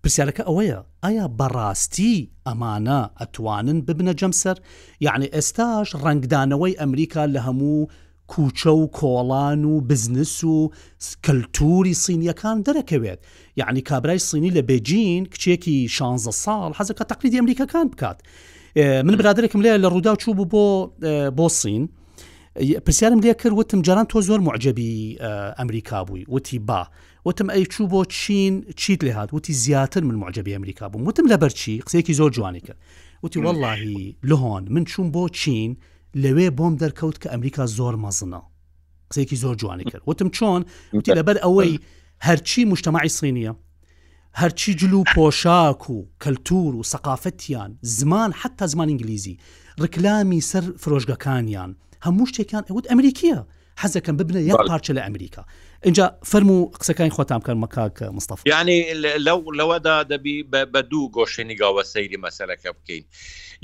پرسیارەکە 0.04 0.44
ئەوەیە 0.50 0.80
ئایا 1.04 1.26
بەڕاستی 1.40 2.16
ئەمانە 2.48 3.02
ئەتوانن 3.20 3.80
ببنە 3.88 4.14
جەمسەر 4.20 4.58
یعنی 5.06 5.28
ئێستاش 5.36 5.88
ڕنگدانەوەی 6.04 6.78
ئەمریکا 6.82 7.24
لە 7.36 7.40
هەموو 7.48 7.90
کوچە 8.32 8.72
و 8.82 8.86
کۆڵان 8.98 9.60
و 9.72 9.82
بزنس 9.90 10.44
و 10.44 10.72
کەلتوری 11.26 11.94
سینیەکان 12.04 12.58
دەرەکەوێت 12.68 13.20
یعنی 13.58 13.82
کابرای 13.82 14.20
سینی 14.20 14.52
لە 14.58 14.62
بێجین 14.70 15.24
کچێکی 15.34 15.78
16 15.90 16.32
ساڵ 16.44 16.72
حەزەکە 16.78 17.04
تەقلیدی 17.12 17.38
ئەمریکەکان 17.40 17.88
بکات 17.94 18.20
من 18.78 19.16
برادێکم 19.22 19.62
لێ 19.62 19.78
لە 19.84 19.88
ڕوودا 19.94 20.16
چوو 20.16 20.34
بوو 20.36 20.52
بۆ 20.54 20.66
بۆ 21.38 21.48
سین. 21.50 21.88
پرسیارم 22.56 23.20
لێ 23.22 23.34
کرد 23.36 23.54
وتم 23.60 23.82
جاران 23.82 24.06
تۆ 24.06 24.22
زۆر 24.22 24.40
معجبی 24.42 25.18
ئەمریکا 25.60 25.94
بووی 26.08 26.26
وتی 26.30 26.60
با 26.60 26.88
وتم 27.26 27.48
ئەی 27.54 27.68
چوو 27.68 27.88
بۆ 27.90 28.08
چین 28.08 28.66
چیت 28.76 29.04
لێ 29.06 29.12
هاات 29.12 29.34
وتی 29.34 29.54
زیاتر 29.54 30.04
من 30.04 30.16
معجبی 30.16 30.56
ئەمریکا 30.58 30.84
بووم 30.92 31.08
وتم 31.08 31.24
لە 31.28 31.38
بەرچی 31.42 31.84
قسێکی 31.86 32.14
زۆر 32.14 32.30
جوانی 32.30 32.60
کرد 32.62 32.78
وتی 33.24 33.40
واللهی 33.40 34.16
لهۆن 34.24 34.64
من 34.72 34.84
چوون 34.86 35.12
بۆ 35.12 35.32
چین 35.32 35.78
لەوێ 36.18 36.50
بۆم 36.58 36.78
دەرکەوت 36.84 37.18
کە 37.24 37.28
ئەمریکا 37.30 37.66
زۆر 37.66 37.96
مەزنە 37.96 38.42
قسێکی 39.12 39.36
زۆر 39.36 39.56
جوانی 39.56 39.84
کرد 39.84 40.02
وتم 40.08 40.30
چۆن 40.30 40.66
وتی 40.94 41.12
لەبەر 41.16 41.38
ئەوەی 41.46 41.80
هەرچی 42.26 42.66
مشتتەماعی 42.66 43.10
سینیە 43.10 43.56
هەرچی 44.42 44.76
جلو 44.80 45.04
پۆشاک 45.16 45.84
و 45.90 46.06
کەلتور 46.24 46.72
و 46.80 46.84
سەقافەتیان 46.84 47.72
زمان 47.82 48.32
حتا 48.34 48.68
زمان 48.68 48.88
ئینگلیزی 48.90 49.38
ڕکلامی 49.82 50.40
سەر 50.42 50.64
فرۆژگەکانیان 50.84 51.76
هەموو 52.06 52.30
شتێکیان 52.32 52.64
ئەوت 52.70 52.86
ئەمریکیە 52.92 53.40
حەزەکەم 53.82 54.16
ببنە 54.20 54.42
یەک 54.52 54.62
پارچە 54.70 54.92
لە 54.98 55.02
ئەمریکا 55.08 55.44
اینجا 55.88 56.06
فەرم 56.32 56.50
و 56.52 56.60
قسەکانی 56.82 57.12
خۆتان 57.18 57.40
بکەن 57.44 57.58
مەکاکە 57.64 58.06
مستەف 58.18 58.40
یعنی 58.54 58.78
لەو 59.28 59.40
لەوەدا 59.60 59.98
دەبی 60.12 60.38
بە 60.74 60.82
دوو 60.92 61.12
گۆشێنی 61.16 61.56
گاوە 61.62 61.84
سەیری 61.94 62.22
مەسەلەکە 62.26 62.70
بکەین 62.78 63.04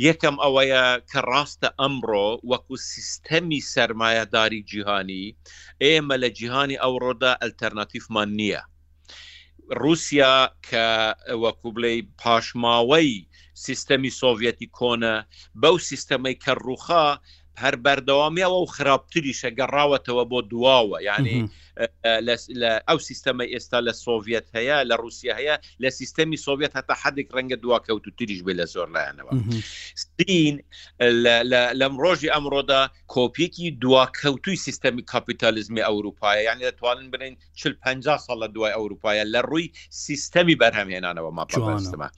یەکەم 0.08 0.36
ئەوەیە 0.44 0.84
کە 1.12 1.20
ڕاستە 1.32 1.70
ئەمڕۆ 1.80 2.28
وەکو 2.52 2.76
سیستەمی 2.92 3.60
سرمایهداری 3.74 4.62
جیهانی 4.70 5.26
ئێمە 5.84 6.16
لە 6.24 6.30
جیهانی 6.38 6.82
ئەوڕۆدا 6.84 7.32
ئەلتەرناتیفمان 7.42 8.30
نییە 8.40 8.62
رووسیا 9.82 10.36
کە 10.68 10.86
وەکوبلەی 11.44 11.98
پاشماوەی 12.22 13.12
سیستەمی 13.66 14.16
سۆڤەتی 14.20 14.68
کۆنە 14.78 15.16
بەو 15.62 15.76
سیستەمەی 15.90 16.36
کە 16.44 16.52
ڕووخا 16.66 17.08
هەر 17.64 17.76
بەردەوامیەوە 17.86 18.58
و 18.64 18.72
خراپتریشە 18.76 19.50
گەڕاوەتەوە 19.60 20.24
بۆ 20.32 20.40
دواوە 20.52 20.98
یعنی 21.10 21.36
ئەو 22.88 23.00
سیستەمە 23.08 23.46
ئێستا 23.54 23.80
لە 23.88 23.94
سۆڤێت 24.06 24.46
هەیە 24.58 24.78
لە 24.90 24.96
رووسیا 25.04 25.34
هەیە 25.40 25.56
لە 25.84 25.90
سیستەمی 26.00 26.40
سۆڤێت 26.46 26.74
هەتا 26.80 26.94
حدێک 27.04 27.28
ڕەنگە 27.36 27.58
دواکەوت 27.64 28.04
و 28.08 28.12
تریش 28.18 28.40
بێ 28.46 28.54
لە 28.60 28.66
زۆر 28.74 28.88
لایەنەوە 28.96 29.32
سین 30.04 30.56
لەم 31.82 31.94
ڕۆژی 32.04 32.34
ئەمڕۆدا 32.34 32.82
کۆپیەکی 33.16 33.66
دواکەوتوی 33.84 34.58
سیستەمی 34.68 35.04
کاپیتالیزمی 35.12 35.86
ئەوروپایە 35.90 36.42
یعنی 36.48 36.64
دەتوانن 36.70 37.08
برین 37.14 37.34
50 37.84 38.18
ساڵ 38.26 38.38
لە 38.44 38.48
دوای 38.56 38.74
ئەوروپایە 38.78 39.24
لە 39.34 39.42
ڕووی 39.50 39.68
سیستەمی 40.06 40.56
بەرهەمهێنانەوە 40.62 41.32
ما 41.38 41.46
پێمە 41.52 42.10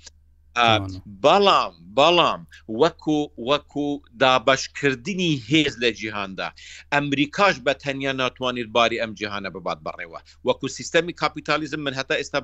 بەڵام 1.26 1.78
بەڵام 2.00 2.42
وەکو 2.82 3.16
وەکو 3.52 3.86
دابشکردنی 4.24 5.30
هێز 5.50 5.74
لە 5.84 5.90
جیهاندا 6.00 6.48
ئەمریکاش 6.96 7.56
بە 7.66 7.74
تەنیا 7.84 8.14
ناتوانیت 8.22 8.70
باری 8.76 8.98
ئەم 9.02 9.12
جیهانە 9.20 9.50
ببات 9.56 9.80
بڕێوە 9.88 10.20
وەکو 10.48 10.68
سیستەمی 10.78 11.14
کاپیتالیزم 11.22 11.82
من 11.86 11.94
هەتا 12.00 12.16
ئێستا 12.20 12.40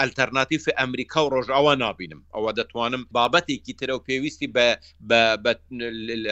ئەلتەرناتیف 0.00 0.62
ئەمریکا 0.78 1.20
و 1.24 1.32
ڕۆژاوا 1.34 1.74
نبینم 1.84 2.20
ئەوە 2.34 2.50
دەتوانم 2.58 3.02
بابەتێکی 3.14 3.74
ترە 3.80 3.94
و 3.96 4.04
پێویستی 4.08 4.48
بە 4.54 4.68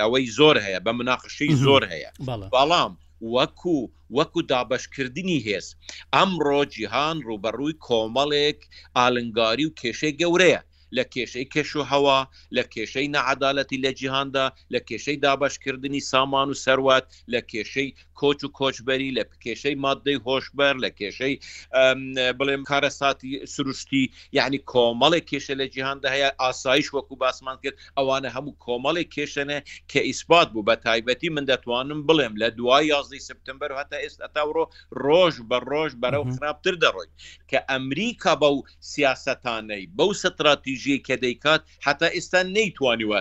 ئەوەی 0.03 0.25
زۆر 0.39 0.57
هەیە 0.67 0.79
بە 0.87 0.93
مناقشەی 0.99 1.53
زۆر 1.67 1.83
هەیە 1.93 2.11
بەڵام 2.55 2.93
وەکو 3.35 3.79
وەکو 4.19 4.41
دابشکردنی 4.51 5.39
هێز 5.47 5.67
ئەمڕۆ 6.15 6.61
جیهان 6.75 7.17
ڕوبەڕووی 7.29 7.79
کۆمەڵێک 7.87 8.59
ئالنگاری 8.97 9.67
و 9.67 9.75
کێشەی 9.81 10.15
گەورەیە 10.23 10.61
لە 10.99 11.05
کێشەی 11.15 11.47
کێش 11.55 11.71
و 11.77 11.83
هەوا 11.93 12.19
لە 12.57 12.63
کێشەی 12.75 13.09
نەعادالەتی 13.15 13.79
لە 13.85 13.91
جیهاندا 14.01 14.47
لە 14.75 14.81
کێشەی 14.89 15.17
دابشکردنی 15.25 16.01
سامان 16.13 16.49
و 16.51 16.55
سەروات 16.65 17.07
لە 17.33 17.41
کێشەی 17.53 17.89
کۆچ 18.21 18.41
و 18.45 18.49
کۆچبەری 18.59 19.11
لە 19.19 19.25
کێشەی 19.45 19.77
مادەی 19.85 20.19
هۆشبەر 20.27 20.75
لە 20.85 20.91
کێشەی 20.99 21.35
بڵێم 22.39 22.63
کارەساتی 22.71 23.31
سروشتی 23.55 24.05
یعنی 24.39 24.59
کۆمەڵی 24.73 25.21
کێشە 25.31 25.55
لە 25.61 25.67
جیهاندا 25.75 26.09
هەیە 26.15 26.29
ئاسایش 26.43 26.89
وەکو 26.95 27.15
باسمان 27.23 27.57
کرد 27.63 27.77
ئەوانە 27.99 28.29
هەموو 28.37 28.55
کۆمەڵی 28.67 29.05
کێشەنە 29.15 29.59
کە 29.91 30.01
ئیسبات 30.09 30.49
بوو 30.53 30.65
بە 30.69 30.77
تایبەتی 30.85 31.29
من 31.37 31.45
دەتوانم 31.51 32.01
بڵێم 32.09 32.35
لە 32.43 32.49
دوای 32.59 32.87
11 32.89 33.19
سپتمبر 33.19 33.71
هەتا 33.81 33.97
ئێستا 34.05 34.23
ئەتاڕۆ 34.27 34.65
ڕۆژ 35.07 35.35
بە 35.51 35.59
ڕۆژ 35.73 35.91
بەرەو 36.03 36.25
خراپتر 36.39 36.75
دەڕۆی 36.83 37.11
کە 37.51 37.59
ئەمریکا 37.71 38.35
بەو 38.43 38.57
سیاستانەی 38.93 39.85
بەو 39.97 40.13
ستراتیژی 40.23 40.80
ژێ 40.83 40.97
کە 41.07 41.15
دەیکات 41.25 41.63
حتا 41.87 42.09
ئێستا 42.15 42.41
نەیتوانیوە 42.57 43.19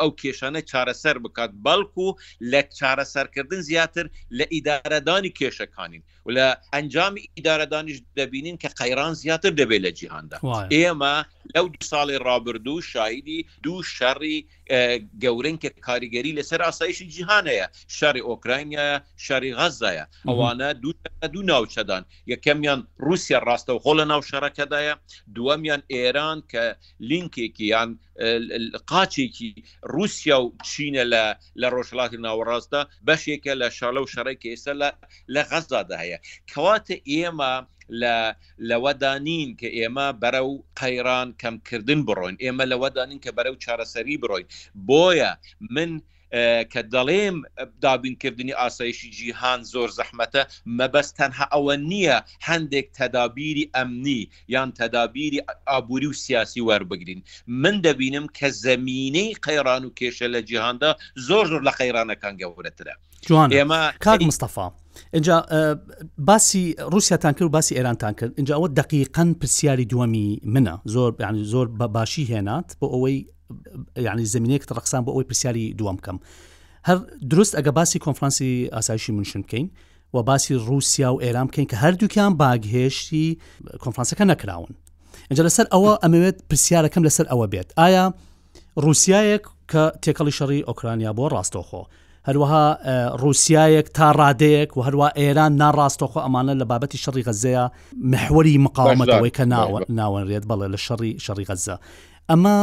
ئەو 0.00 0.10
کێشانە 0.20 0.60
چارەسەر 0.70 1.16
بکات 1.24 1.52
بەڵکو 1.64 2.06
لە 2.52 2.60
چارەسەرکردن 2.78 3.60
زیاتر 3.70 4.06
لە 4.38 4.44
ئیدارەدانی 4.54 5.32
کێشەکانین 5.38 6.02
و 6.26 6.28
لە 6.36 6.46
ئەنجامی 6.74 7.22
ئیدارەدانیش 7.36 7.98
دەبینین 8.18 8.56
کە 8.62 8.68
قەیران 8.80 9.14
زیاتر 9.22 9.52
دەبێت 9.60 9.80
لە 9.86 9.90
جیهاندا 9.98 10.36
ئێمە 10.74 11.14
لەو 11.54 11.66
دو 11.74 11.80
ساڵی 11.90 12.16
ڕابردوو 12.26 12.84
شایدی 12.92 13.40
دوو 13.64 13.82
شەڕی 13.96 14.36
گەورن 15.22 15.56
کە 15.62 15.68
کاریگەری 15.86 16.36
لەسەر 16.38 16.60
ئاسایشی 16.66 17.06
جیهانەیە 17.14 17.66
شاری 17.98 18.22
ئۆکراینیە 18.28 18.86
شاری 19.26 19.54
غەزایە 19.58 20.04
ئەوانە 20.28 20.68
دوو 20.82 20.92
دوو 21.32 21.42
ناوچەدان 21.52 22.02
یەکەمیان 22.32 22.80
رووسیا 23.06 23.38
ڕاستە 23.48 23.72
و 23.74 23.78
خۆ 23.84 23.92
لە 24.00 24.04
ناو 24.10 24.20
شەڕەکەدایە 24.30 24.94
دووەمیان 25.36 25.80
ئێران 25.94 26.38
کە 26.50 26.64
لینکێکیان 27.10 27.90
قاچێکی 28.90 29.50
رووسیا 29.92 30.38
و 30.42 30.52
چینە 30.70 31.04
لە 31.14 31.22
لە 31.60 31.66
ڕۆژڵاتی 31.74 32.18
ناوەڕاستدا 32.26 32.80
بەشێکە 33.06 33.52
لە 33.62 33.68
شالە 33.78 34.00
و 34.02 34.10
شەڕێکی 34.14 34.48
ئێستا 34.52 34.72
لە 35.34 35.42
غەزدادا 35.50 35.96
هەیە 36.02 36.18
کەواتە 36.50 36.96
ئێمە 37.12 37.52
لە 38.02 38.16
لەوەدانین 38.70 39.48
کە 39.60 39.68
ئێمە 39.78 40.06
بەرە 40.22 40.42
و 40.50 40.54
قەیران 40.80 41.28
کەمکردن 41.42 42.00
بڕۆین 42.08 42.36
ئێمە 42.44 42.64
لەوەدانین 42.72 43.20
کە 43.24 43.30
بەرە 43.36 43.50
و 43.52 43.60
چارەسەری 43.64 44.16
بڕۆین 44.22 44.48
بۆیە 44.88 45.32
من 45.74 45.90
کە 46.72 46.82
دەڵێم 46.92 47.42
دابینکردنی 47.82 48.52
ئاسایشی 48.52 49.10
جیهان 49.10 49.62
زۆر 49.72 49.88
زەحمەتە 49.98 50.42
مەبەست 50.78 51.14
تەنها 51.18 51.44
ئەوە 51.54 51.76
نییە 51.90 52.16
هەندێک 52.48 52.86
تەدابیری 52.98 53.70
ئەمنی 53.74 54.22
یان 54.48 54.72
تەدابیری 54.78 55.40
ئابووری 55.68 56.06
و 56.06 56.12
سیاسی 56.12 56.60
وەربگرین 56.68 57.22
من 57.46 57.82
دەبینم 57.82 58.26
کە 58.38 58.48
زمینەی 58.64 59.32
قەیران 59.42 59.84
و 59.84 59.90
کێشە 60.00 60.26
لە 60.34 60.40
جیهاندا 60.48 60.90
زۆر 61.28 61.44
زۆر 61.50 61.62
لە 61.68 61.72
قەیرانەکان 61.78 62.34
گەورەترە 62.42 62.94
جوان 63.28 63.50
ئێمە 63.52 63.98
کاک 64.00 64.22
مستەفا. 64.22 64.72
اینجا 65.14 65.46
باسی 66.18 66.74
رووسیاتان 66.78 67.32
کرد 67.32 67.42
و 67.42 67.48
باسی 67.48 67.74
ئێرانتان 67.74 68.12
کرد 68.14 68.32
اینجا 68.36 68.54
ئەوە 68.58 68.68
دقیقەن 68.80 69.34
پرسیاری 69.40 69.84
دووەمی 69.92 70.40
منە 70.54 70.76
زۆر 70.94 71.12
زۆر 71.52 71.66
بە 71.78 71.84
باشی 71.96 72.24
هێنات 72.26 72.68
بۆ 72.80 72.86
ئەوەی 72.94 73.37
یعنی 73.96 74.24
زمینەیە 74.26 74.62
کە 74.64 74.72
ڕقسان 74.78 75.02
بۆ 75.04 75.10
ئەوەی 75.14 75.24
پرسیاری 75.30 75.74
دووەم 75.78 75.96
بکەم 75.98 76.18
هەر 76.88 76.96
دروست 77.30 77.52
ئەگە 77.60 77.68
باسی 77.78 77.98
کۆنفرانسی 78.04 78.68
ئاسایشی 78.74 79.12
منشن 79.12 79.42
بکەین 79.42 79.66
و 80.14 80.22
باسی 80.22 80.54
رووسیا 80.54 81.12
و 81.14 81.20
ئێرام 81.22 81.46
بکەین 81.48 81.66
کە 81.72 81.76
هەردووکیان 81.84 82.32
باگهێشتی 82.42 83.28
کۆنفرانسەکە 83.84 84.24
نەکراون 84.30 84.70
ئەجا 85.32 85.42
لەسەر 85.48 85.66
ئەوە 85.74 85.92
ئەمەوێت 86.04 86.36
پرسیارەکەم 86.50 87.02
لەسەر 87.08 87.26
ئەوە 87.32 87.46
بێت 87.52 87.68
ئایا 87.78 88.06
رووسایەک 88.84 89.42
کە 89.72 89.82
تێکەڵی 90.02 90.32
شەڕی 90.38 90.62
ئۆکرانیا 90.68 91.10
بۆ 91.18 91.24
ڕاستۆخۆ 91.34 91.82
هەروەها 92.28 92.64
رووسایەک 93.22 93.86
تا 93.96 94.06
ڕادەیەک 94.20 94.70
و 94.76 94.80
هەروە 94.86 95.08
ئێران 95.18 95.52
ناڕاستۆخۆ 95.62 96.18
ئەمانە 96.24 96.54
لە 96.60 96.64
بابەتی 96.70 96.98
شەڕی 97.04 97.22
غەزەیە 97.28 97.64
محوەری 98.12 98.58
مقاومەتەوەی 98.66 99.32
کە 99.36 99.44
ناوەنرێت 99.98 100.44
بەڵێ 100.50 100.66
لە 100.74 100.78
شەڕی 100.86 101.12
شەڕی 101.26 101.44
غەزە 101.50 101.76
ئەمە 102.32 102.58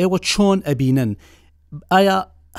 ئێوە 0.00 0.18
چۆن 0.30 0.58
ئەبینن 0.68 1.10
ئایا 1.92 2.16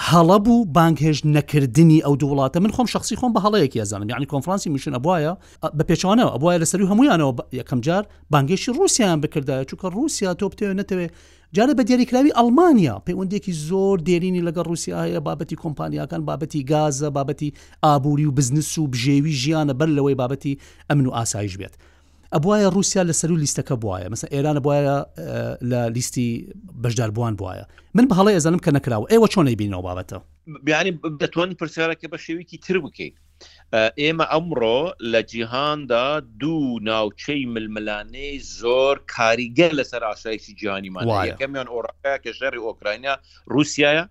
هەڵە 0.09 0.37
بوو 0.45 0.65
بانکهێش 0.77 1.19
نەکردنی 1.37 1.99
ئەو 2.05 2.13
دووڵاتە 2.21 2.57
من 2.63 2.71
خۆم 2.75 2.87
شخصی 2.95 3.15
خۆم 3.19 3.31
بە 3.35 3.39
هەڵەیەکی 3.45 3.79
ئەزانم 3.81 4.09
یعنی 4.13 4.25
کۆنفرانسی 4.33 4.69
میشن 4.73 4.93
ئەبواە 4.97 5.33
بە 5.77 5.83
پێچوانەوە 5.89 6.31
ئەبواە 6.33 6.55
لەسەری 6.61 6.85
هەمویانەوە 6.91 7.31
یەکەم 7.59 7.79
جار 7.87 8.03
بانگێشی 8.33 8.71
رووسیان 8.77 9.17
بکردایە 9.23 9.65
چووکە 9.69 9.87
رووسیا 9.95 10.31
تۆ 10.39 10.45
بتێوێ 10.51 10.73
نەتەوێت 10.81 11.11
جارە 11.57 11.73
بە 11.77 11.83
دیێریکراوی 11.87 12.35
ئەلمانیا 12.37 12.95
پەیوەندێکی 13.07 13.53
زۆر 13.69 13.97
دێرینی 14.07 14.41
لەگە 14.47 14.61
رووسایە 14.69 15.19
بابەتی 15.27 15.55
کۆمپانیاکان 15.63 16.21
بابەتی 16.29 16.61
گازە 16.71 17.09
بابەتی 17.17 17.49
ئابووری 17.83 18.25
و 18.29 18.35
بزنس 18.37 18.69
و 18.77 18.89
بژێوی 18.91 19.33
ژیانە 19.41 19.73
بەر 19.79 19.89
لەوەی 19.97 20.15
بابەتی 20.21 20.59
ئەمن 20.89 21.05
و 21.07 21.11
ئاسایش 21.17 21.53
بێت 21.61 21.75
ئەبواە 22.37 22.69
رووسیا 22.75 23.03
لە 23.09 23.13
سەر 23.19 23.29
و 23.33 23.39
لیستەکە 23.43 23.75
بواە 23.83 24.07
مەس 24.13 24.21
ئێرانە 24.33 24.61
بواە 24.65 24.97
لە 25.71 25.81
لیستی 25.95 26.29
بەشداربووان 26.83 27.33
بواە 27.39 27.65
من 27.97 28.05
بە 28.09 28.13
هەڵی 28.19 28.33
ئەزانم 28.37 28.61
کە 28.65 28.71
نکراوە 28.77 29.05
ئێوە 29.11 29.27
چۆن 29.33 29.45
بینەوە 29.59 29.83
بابەتە 29.87 30.17
بیانی 30.67 30.91
دەتوانین 31.21 31.55
پرسیارەکە 31.59 32.07
بە 32.13 32.17
شێویکی 32.25 32.57
تر 32.65 32.75
بکەیت 32.85 33.15
ئێمە 34.01 34.25
ئەمڕۆ 34.33 34.79
لە 35.11 35.19
جیهاندا 35.31 36.07
دوو 36.41 36.79
ناوچەی 36.89 37.43
ململانەی 37.53 38.37
زۆر 38.59 38.95
کاریگە 39.15 39.69
لەسەر 39.79 40.01
ئاشایشی 40.09 40.53
جیهانیمان 40.59 41.05
یەکەمیان 41.29 41.67
ئۆراپیا 41.73 42.15
کە 42.23 42.31
ژەری 42.39 42.61
ئۆکراینیا 42.67 43.13
رووسایە 43.53 44.03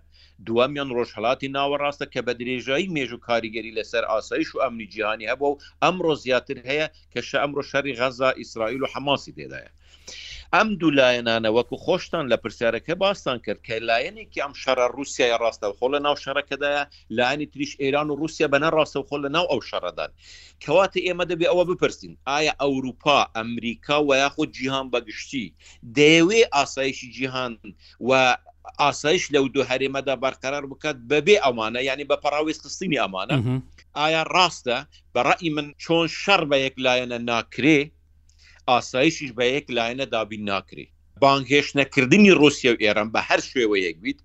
دووەمیان 0.47 0.89
ڕۆژهڵاتی 0.97 1.51
ناوەڕاستە 1.57 2.05
کە 2.13 2.21
بە 2.27 2.33
درێژایی 2.41 2.91
مێژ 2.95 3.09
و 3.13 3.23
کاریگەری 3.27 3.75
لەسەر 3.77 4.03
ئاسایش 4.11 4.49
و 4.53 4.61
ئەمنی 4.63 4.87
جیهانی 4.93 5.29
هەبوو 5.31 5.59
ئەمڕۆ 5.83 6.13
زیاتر 6.23 6.57
هەیە 6.69 6.87
کەشە 7.13 7.37
ئەمڕۆ 7.43 7.61
شەری 7.71 7.97
غەزا 7.99 8.29
ئیسرائیل 8.41 8.81
و 8.83 8.91
حماسی 8.93 9.35
دێدایە. 9.37 9.71
ئەم 10.55 10.69
دوو 10.79 10.91
لایەنانە 10.99 11.49
وەکو 11.57 11.75
خۆشتان 11.85 12.23
لە 12.31 12.37
پرسیارەکە 12.43 12.95
باستان 13.03 13.37
کرد 13.45 13.61
کە 13.67 13.75
لایەنێکی 13.89 14.43
ئەم 14.43 14.53
شەرە 14.63 14.85
رووسیا 14.95 15.37
ڕاستەوخۆ 15.43 15.87
لە 15.93 15.99
ناو 16.05 16.15
شەرەکەدایە 16.23 16.83
لایانی 17.17 17.45
تریش 17.53 17.71
ئێران 17.81 18.07
و 18.09 18.15
رووسیا 18.21 18.47
بەنە 18.53 18.69
ڕاستەوخۆ 18.77 19.17
لە 19.25 19.29
ناو 19.35 19.45
ئەو 19.51 19.61
شەڕدان 19.69 20.11
کەواتە 20.63 20.99
ئێمە 21.07 21.25
دەبێ 21.31 21.47
ئەوە 21.51 21.63
بپرسین 21.69 22.13
ئایا 22.29 22.53
ئەوروپا 22.63 23.19
ئەمریکا 23.35 23.97
و 24.07 24.11
یاخود 24.23 24.49
جیهان 24.57 24.85
بەگشتی 24.93 25.47
دەیەوێ 25.97 26.41
ئاسایشی 26.55 27.07
جیهان 27.17 27.53
و 28.07 28.09
ئاسایش 28.79 29.23
لەو 29.35 29.45
دوو 29.53 29.65
هەرێمەدا 29.71 30.15
بەرقرار 30.23 30.65
بکات 30.71 30.97
بەبێ 31.11 31.37
ئەمانە 31.45 31.81
ینی 31.89 32.05
بە 32.11 32.17
پراویست 32.23 32.61
قستینی 32.65 32.97
ئەمانە 33.03 33.33
ئایا 33.97 34.23
ڕاستە 34.35 34.77
بەڕی 35.15 35.49
من 35.55 35.67
چۆن 35.83 36.05
شەڕ 36.21 36.41
بە 36.49 36.57
یەک 36.65 36.75
لایەنە 36.85 37.17
ناکرێ 37.31 37.79
ئاسایشیش 38.69 39.31
بە 39.37 39.43
یەک 39.55 39.67
لایەنە 39.77 40.05
دابین 40.15 40.43
ناکرێ 40.51 40.85
بانگهێشتەکردنی 41.23 42.33
رووسیا 42.41 42.71
و 42.73 42.79
ئێران 42.85 43.07
بە 43.13 43.21
هەر 43.29 43.41
شێوە 43.51 43.77
یەکبیت 43.87 44.19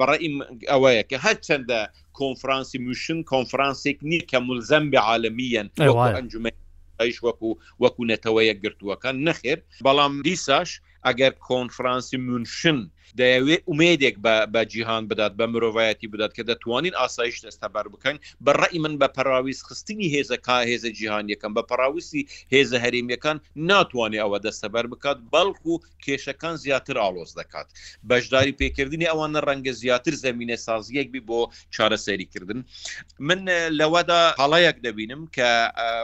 بەڕی 0.00 0.30
ئەوەیە 0.72 1.02
کە 1.10 1.16
هەر 1.24 1.36
چنددە 1.46 1.80
کۆنفرانسی 2.18 2.78
موشن 2.86 3.18
کۆنفرانسێک 3.32 3.98
نی 4.10 4.18
کە 4.30 4.38
ملزەم 4.48 4.84
بە 4.92 4.98
عاالمیەن 5.08 5.66
ئەنجومی 6.16 6.52
ئەیش 7.00 7.16
وەکو 7.26 7.50
وەکو 7.82 8.02
نەتەوە 8.12 8.42
یەک 8.50 8.58
گرتووەکان 8.64 9.16
نەخێر 9.28 9.58
بەڵام 9.86 10.12
دیساش 10.26 10.68
ئەگەر 11.06 11.32
کۆنفرانسی 11.48 12.16
مونشن 12.26 12.78
دەیەوێت 13.20 13.62
ئومێدێک 13.70 14.16
بە 14.52 14.62
جیهان 14.72 15.02
بدات 15.10 15.32
بە 15.38 15.46
مرۆڤایەتی 15.52 16.08
بدات 16.12 16.32
کە 16.36 16.42
دەتوانین 16.50 16.94
ئاسایش 17.00 17.36
دەستەبار 17.46 17.86
بکەین 17.94 18.18
بەڕی 18.46 18.78
من 18.84 18.94
بە 19.00 19.08
پراویست 19.16 19.62
خستنی 19.68 20.08
هێزە 20.14 20.36
کا 20.46 20.58
هێزە 20.70 20.90
جیهان 20.98 21.24
یەکەم 21.34 21.52
بە 21.56 21.62
پراویستی 21.70 22.22
هێزە 22.54 22.78
هەرمیەکان 22.84 23.36
ناتوانێت 23.70 24.22
ئەوە 24.24 24.38
دەستەبەر 24.46 24.84
بکات 24.92 25.18
بەڵکو 25.32 25.74
کێشەکان 26.04 26.54
زیاتر 26.64 26.96
ئالۆز 27.04 27.30
دەکات 27.40 27.68
بەشداری 28.08 28.54
پێکردنی 28.60 29.06
ئەوانە 29.10 29.40
ڕەنگە 29.48 29.72
زیاتر 29.82 30.14
زمینە 30.24 30.56
سازیەکبی 30.66 31.22
بۆ 31.28 31.40
چارەسەریکردن 31.74 32.60
من 33.28 33.40
لەوەدا 33.78 34.20
هەڵەیەک 34.42 34.76
دەبینم 34.86 35.22
کە 35.36 35.50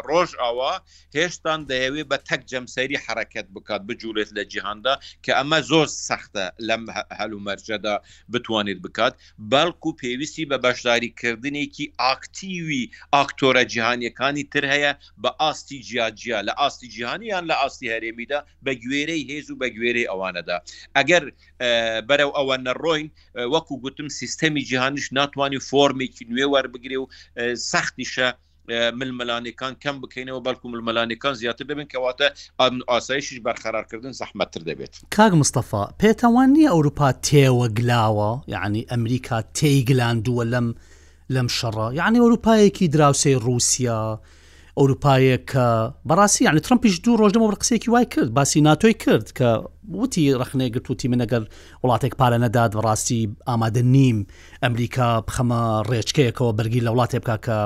ڕۆژ 0.09 0.31
ئاوا 0.43 0.73
هێشتان 1.17 1.61
دەیەوێت 1.71 2.07
بە 2.11 2.19
تەک 2.29 2.41
جەمسەری 2.51 2.97
حرکت 3.07 3.47
بکات 3.55 3.83
بجوولێت 3.89 4.31
لە 4.37 4.43
جیهاندا 4.53 4.95
کە 5.25 5.33
ئەمە 5.39 5.59
زۆر 5.71 5.87
سەختە 6.09 6.47
لەم 6.69 6.85
هە 6.95 7.00
هەلو 7.19 7.39
مەرجەدا 7.47 7.95
بتوانێت 8.33 8.79
بکات 8.85 9.15
بەڵکو 9.53 9.91
پێویستی 10.01 10.49
بە 10.51 10.57
بەشداریکردنێکی 10.65 11.93
ئاکتیوی 12.03 12.83
ئاکتۆرە 13.15 13.63
جیهانیەکانی 13.73 14.45
تر 14.53 14.65
هەیە 14.73 14.93
بە 15.23 15.31
ئاستی 15.41 15.79
جیاجیا 15.89 16.39
لە 16.49 16.53
ئاستی 16.61 16.89
جیهانیان 16.95 17.45
لە 17.51 17.55
ئاستی 17.63 17.93
هەرێمیدا 17.95 18.39
بە 18.65 18.73
گوێرەی 18.83 19.23
هێز 19.31 19.47
و 19.51 19.59
بە 19.61 19.69
گوێرەی 19.77 20.09
ئەوانەدا 20.11 20.57
ئەگەر 20.97 21.25
بەرەو 22.09 22.31
ئەوە 22.37 22.57
نەڕۆین 22.67 23.09
وەکو 23.53 23.75
گوتم 23.83 24.09
سیستەمی 24.21 24.63
جیهانیش 24.69 25.07
ناتوانانی 25.19 25.61
فۆرمێکی 25.69 26.25
نوێ 26.31 26.47
وەربگرێ 26.53 26.99
و 27.01 27.05
سەختیشە 27.71 28.29
ململانەکان 28.71 29.75
کەم 29.85 29.97
بکەینەوە 30.03 30.41
بەڵکو 30.47 30.67
ململانەکان 30.73 31.35
زیاتر 31.41 31.65
دەبن 31.71 31.87
کەواتە 31.93 32.27
ئاسایشیش 32.93 33.39
بەرخەرارکردن 33.45 34.13
زەحمەتتر 34.21 34.61
دەبێت 34.69 34.95
کاگ 35.17 35.33
مستەفا 35.41 35.85
پێتەوان 36.01 36.49
نیە 36.57 36.71
ئەوروپا 36.75 37.11
تێوە 37.29 37.67
گلاوە 37.79 38.31
یعنی 38.55 38.87
ئەمریکا 38.91 39.39
تێیگلاندووە 39.59 40.45
لەم 40.53 40.69
لەم 41.35 41.49
شەڕە 41.59 41.89
یعنی 41.99 42.19
ئەوروپایەکی 42.23 42.89
دراوسی 42.95 43.35
رووسیا 43.45 44.03
ئەوروپایە 44.81 45.37
کە 45.51 45.67
بەڕاستی 46.09 46.47
عنی 46.51 46.61
ترمپیش 46.67 46.95
دوو 47.05 47.17
ڕۆژەوە 47.21 47.51
بە 47.53 47.57
قسێکی 47.63 47.91
وای 47.91 48.05
کرد 48.15 48.35
باسی 48.35 48.61
ناتۆی 48.69 48.95
کرد 49.05 49.27
کە 49.39 49.47
وتی 49.99 50.35
ڕخنێگرت 50.41 50.87
وتی 50.91 51.09
منەگەر 51.13 51.43
وڵاتێک 51.85 52.15
پارە 52.21 52.39
نەداد 52.45 52.71
بەڕاستی 52.79 53.21
ئامادە 53.49 53.83
نیم 53.95 54.27
ئەمریکا 54.63 55.09
بخەمە 55.29 55.63
ڕێچکەیەکەوە 55.91 56.53
بەرگی 56.59 56.81
لە 56.87 56.91
وڵاتێ 56.95 57.19
بک 57.25 57.31
کە 57.47 57.59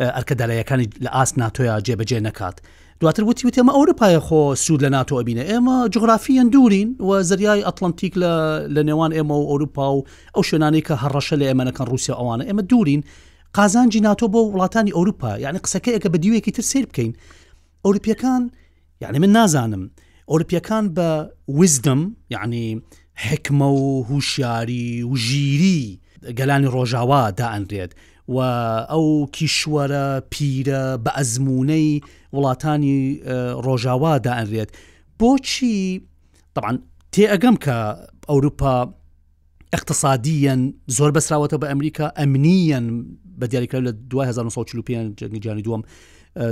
ئەرکەدارایەکانی 0.00 0.88
لە 1.04 1.10
ئاس 1.14 1.30
ناتۆیا 1.40 1.76
جێبەجێ 1.86 2.12
نکات. 2.26 2.60
دواتر 3.00 3.24
وتی 3.24 3.48
وتێمە 3.48 3.72
ئەوروپایە 3.78 4.20
خۆ 4.26 4.40
سوود 4.64 4.80
لە 4.84 4.88
ناتۆ 4.88 5.14
ئەبینە 5.20 5.44
ئێمە 5.50 5.88
جغرافیان 5.92 6.48
دوورین 6.52 6.96
و 7.06 7.22
زریای 7.22 7.62
ئەتلانتیک 7.68 8.14
لە 8.74 8.82
نێوان 8.88 9.10
ئێمە 9.16 9.34
و 9.40 9.48
ئەوروپا 9.50 9.92
و 9.94 10.02
ئەو 10.36 10.42
شوێنانی 10.48 10.82
کە 10.86 10.92
هەڕەشە 11.02 11.34
لە 11.40 11.44
ئێمەەکان 11.50 11.86
رووسیا 11.86 12.14
ئەوانە 12.14 12.44
ئێمە 12.48 12.62
دوورین 12.70 13.02
قازانجی 13.56 14.00
ناتۆ 14.00 14.26
بۆ 14.32 14.40
وڵاتانی 14.52 14.92
ئەوروپا 14.94 15.38
یعنی 15.38 15.58
قسەکەیەکە 15.64 16.08
بە 16.12 16.18
دیوێکی 16.22 16.50
تر 16.56 16.62
سیر 16.62 16.86
بکەین 16.86 17.12
ئەوروپیەکان 17.86 18.42
یعنی 19.02 19.18
من 19.18 19.32
نازانم 19.32 19.90
ئەوروپیەکان 20.30 20.84
بە 20.96 21.06
وزدم 21.58 22.12
یعنی 22.30 22.82
حکمە 23.26 23.64
و 23.80 24.02
هوشیاری 24.10 25.02
و 25.02 25.16
ژیری 25.16 26.00
گەلانی 26.38 26.68
ڕۆژاوا 26.74 27.22
دائەنرێت 27.40 27.92
و 28.28 28.38
ئەو 28.90 29.26
کیشوەرە 29.36 30.22
پیرە 30.32 30.82
بە 31.04 31.10
ئەزمونەی 31.18 31.90
وڵاتانی 32.36 32.98
ڕۆژاوا 33.66 34.18
دائنرێت 34.26 34.70
بۆچی 35.20 36.00
طبعاان 36.54 36.76
تێ 37.12 37.24
ئەگەم 37.32 37.56
کە 37.64 37.76
ئەوروپا 38.28 38.74
اقتصادیەن 39.78 40.60
زۆر 40.98 41.10
بەسراوەتە 41.16 41.56
بە 41.62 41.66
ئەمریکا 41.72 42.06
ئەمنیەن 42.18 42.84
بە 43.40 43.46
دیاریکە 43.50 43.76
لە 43.86 43.92
1940 44.14 45.14
جنگیجانانی 45.20 45.62
دووەم 45.66 45.82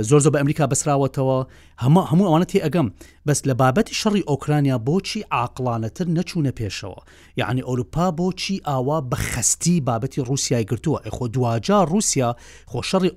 زۆر 0.09 0.19
زۆر 0.23 0.31
بە 0.33 0.37
ئەمریکا 0.41 0.65
بەسراوەتەوە 0.71 1.37
هەموو 1.83 2.25
ئەوانە 2.29 2.45
تێ 2.51 2.59
ئەگەم 2.65 2.87
بەس 3.27 3.39
لە 3.49 3.53
بابەتی 3.61 3.95
شەڕی 4.01 4.23
ئۆکرانیا 4.31 4.77
بۆچی 4.87 5.21
عاقلانەتر 5.39 6.07
نەچوونە 6.17 6.51
پێشەوە 6.59 7.01
یعنی 7.41 7.61
ئەوروپا 7.67 8.07
بۆچی 8.19 8.55
ئاوا 8.67 8.99
بە 9.11 9.15
خستی 9.29 9.81
بابەتی 9.87 10.21
رووسای 10.27 10.65
گرتووە 10.71 10.99
ئەخۆ 11.05 11.25
دوجا 11.35 11.79
رووسیا 11.91 12.29
خۆ 12.71 12.77
شەڕی 12.89 13.11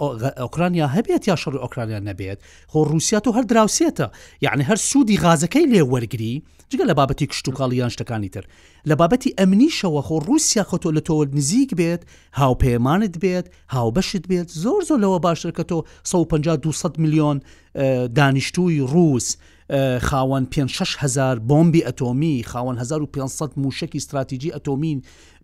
ئۆکرانیا 0.45 0.87
هەبێت 0.97 1.23
یا 1.31 1.37
شەڕی 1.43 1.61
ئۆکرانیا 1.65 2.01
نەبێت 2.09 2.39
خۆ 2.73 2.79
رووسات 2.91 3.25
و 3.27 3.31
هەر 3.37 3.45
دراوسێتە 3.51 4.07
یعنی 4.47 4.65
هەر 4.71 4.79
سوودی 4.91 5.17
غازەکەی 5.23 5.67
لێ 5.73 5.83
وەرگری 5.93 6.35
جگە 6.71 6.85
لە 6.91 6.95
بابەتی 6.99 7.27
کشتتوکڵیان 7.31 7.91
شتەکانی 7.95 8.29
تر 8.35 8.45
لە 8.89 8.95
بابەتی 9.01 9.35
ئەمنیشەوە 9.39 10.03
خۆ 10.07 10.15
رووسیا 10.29 10.65
خۆتۆ 10.71 10.89
لە 10.97 11.01
تۆ 11.09 11.15
نزیک 11.37 11.71
بێت 11.81 12.03
هاوپەیمانت 12.41 13.15
بێت 13.25 13.47
هاوبەشت 13.75 14.25
بێت 14.31 14.49
زۆر 14.63 14.81
زۆر 14.89 14.99
لەوە 15.05 15.21
باشتر 15.27 15.51
کە 15.51 15.65
تۆ 15.71 15.83
150 16.05 16.57
200 16.61 16.99
میلیۆن 16.99 17.41
دانیشتووی 18.15 18.81
رووس 18.81 19.37
خاوەن 19.99 20.47
500هزار 20.51 21.39
بۆمبی 21.49 21.81
ئەتۆمی 21.87 22.47
خاوەن 22.51 22.79
1500 22.79 23.51
موشکی 23.57 23.99
استراتیژی 23.99 24.53
ئەتۆمین 24.53 25.01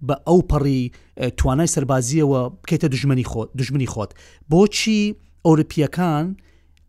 بە 0.09 0.15
ئەو 0.29 0.41
پەڕی 0.51 0.93
توانای 1.37 1.67
سربازیەوە 1.67 2.53
بکەیتە 2.63 2.89
دژمنی 2.93 3.25
خۆ 3.31 3.45
دژمنی 3.59 3.87
خۆت 3.87 4.11
بۆچی 4.51 5.15
ئەوروپیەکان 5.47 6.37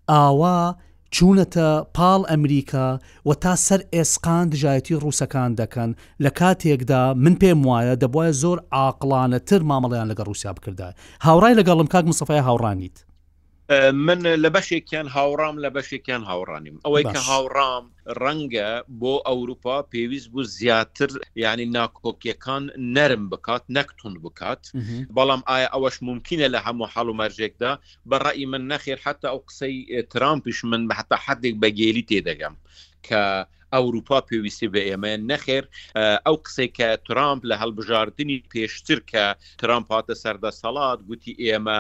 ئاوا 0.10 0.76
چوونەتە 1.16 1.86
پاڵ 1.98 2.22
ئەمریکا 2.30 3.00
و 3.26 3.34
تا 3.34 3.56
سەر 3.56 3.82
ئێسقان 3.96 4.48
دژایەتی 4.52 4.94
ڕووسەکان 5.04 5.52
دەکەن 5.62 5.90
لە 6.24 6.30
کاتێکدا 6.40 7.14
من 7.16 7.36
پێم 7.42 7.60
وایە 7.68 7.96
دەبواە 8.04 8.32
زۆر 8.44 8.58
ئاقلانەتر 8.74 9.62
مامەڵیان 9.70 10.08
لەگە 10.12 10.24
ڕووسیا 10.28 10.54
بکردا 10.54 10.94
هاوڕای 11.26 11.58
لەگەڵم 11.60 11.88
کاک 11.94 12.06
مسەفای 12.06 12.40
هاوڕانیت. 12.48 12.98
من 13.92 14.20
لە 14.42 14.50
بەشێکیان 14.56 15.08
هاوڕام 15.16 15.56
لە 15.66 15.70
بەشێکیان 15.78 16.24
هاوڕانیم 16.30 16.76
ئەوەی 16.86 17.04
کە 17.14 17.20
هاوڕام 17.30 17.84
ڕەنگە 18.24 18.70
بۆ 19.02 19.14
ئەوروپا 19.28 19.78
پێویست 19.92 20.28
بوو 20.32 20.44
زیاتر 20.58 21.10
یعنی 21.44 21.66
ناکۆکیەکان 21.78 22.64
نەرم 22.96 23.24
بکات 23.34 23.64
نەکتون 23.78 24.14
بکات 24.26 24.62
بەڵام 25.18 25.42
ئایا 25.50 25.68
ئەوەش 25.76 25.96
ممکنە 26.10 26.48
لە 26.54 26.60
هەموو 26.66 26.88
حڵ 26.94 27.08
و 27.10 27.18
مەرجێکدا 27.22 27.72
بەڕی 28.12 28.46
من 28.52 28.62
نەخێر 28.72 29.00
حتا 29.06 29.28
ئەو 29.32 29.40
قسەی 29.48 29.76
ترامپیش 30.14 30.58
من 30.70 30.82
بە 30.90 30.94
حتا 31.00 31.16
حدێک 31.26 31.56
بەگێری 31.64 32.04
تێدەگەم 32.10 32.56
کە 33.08 33.22
ئەوروپا 33.78 34.18
پێویستی 34.30 34.68
بە 34.74 34.82
ئێمە 34.88 35.14
نەخێر 35.32 35.64
ئەو 36.26 36.36
قسێککە 36.46 36.90
ترامپ 37.08 37.40
لە 37.50 37.56
هەڵبژاردننی 37.62 38.38
پێشتر 38.54 39.00
کە 39.12 39.26
ترامپ 39.62 39.88
هاتە 39.96 40.14
سەردەسەڵات 40.24 41.00
گوتی 41.08 41.34
ئێمە 41.44 41.80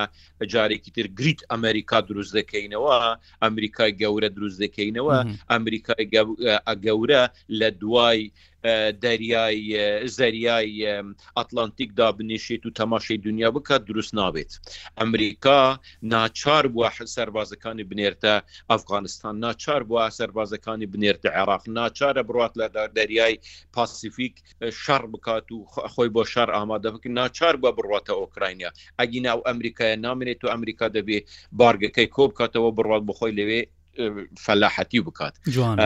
جارێکی 0.53 0.91
تر 0.95 1.07
گریت 1.19 1.39
ئەمریکا 1.51 1.99
دروست 2.09 2.31
دەکەینەوە 2.39 2.97
ئەمریکای 3.43 3.91
گەورە 4.01 4.29
دروست 4.37 4.57
دەکەینەوە 4.65 5.17
ئەمریکای 5.53 6.05
گەورە 6.85 7.23
لە 7.59 7.69
دوای 7.81 8.21
دەریای 8.91 10.07
زەریای 10.07 11.01
ئەتلانتیکدا 11.37 12.11
بنیشێت 12.17 12.65
و 12.65 12.69
تەماشای 12.79 13.17
دنیا 13.25 13.51
بکات 13.51 13.85
دروست 13.85 14.15
نابێت 14.15 14.51
ئەمریکا 14.99 15.79
ناچار 16.03 16.63
بووە 16.73 17.05
سەربازەکانی 17.15 17.83
بنێرتە 17.91 18.33
ئەفغانستان 18.71 19.35
ناچار 19.39 19.81
بووە 19.83 20.09
سەربازەکانی 20.19 20.85
بنێرتە 20.93 21.29
عێراق 21.39 21.63
ناچارە 21.79 22.23
بڕات 22.29 22.53
لە 22.59 22.67
دەریای 22.97 23.39
پاسیفیک 23.75 24.35
شەڕ 24.83 25.01
بکات 25.13 25.51
و 25.51 25.65
خۆی 25.93 26.09
بۆ 26.15 26.23
شار 26.33 26.49
ئامادە 26.55 26.89
بکە 26.95 27.09
ناچار 27.19 27.55
بە 27.63 27.69
بڕاتە 27.77 28.13
ئۆکراینیا 28.19 28.71
ئەگی 28.99 29.19
ناو 29.27 29.39
ئەمریکایە 29.49 29.95
نامێت 30.05 30.41
و 30.43 30.47
ئەمریکا 30.53 30.87
دەبێ 30.97 31.19
بارگەکەی 31.59 32.07
کۆ 32.15 32.23
بکاتەوە 32.29 32.69
بڕات 32.77 33.03
بخۆی 33.09 33.33
لەوێ 33.39 33.61
فەلاحەتی 34.45 34.99
بکات 35.07 35.33
جوان. 35.55 35.77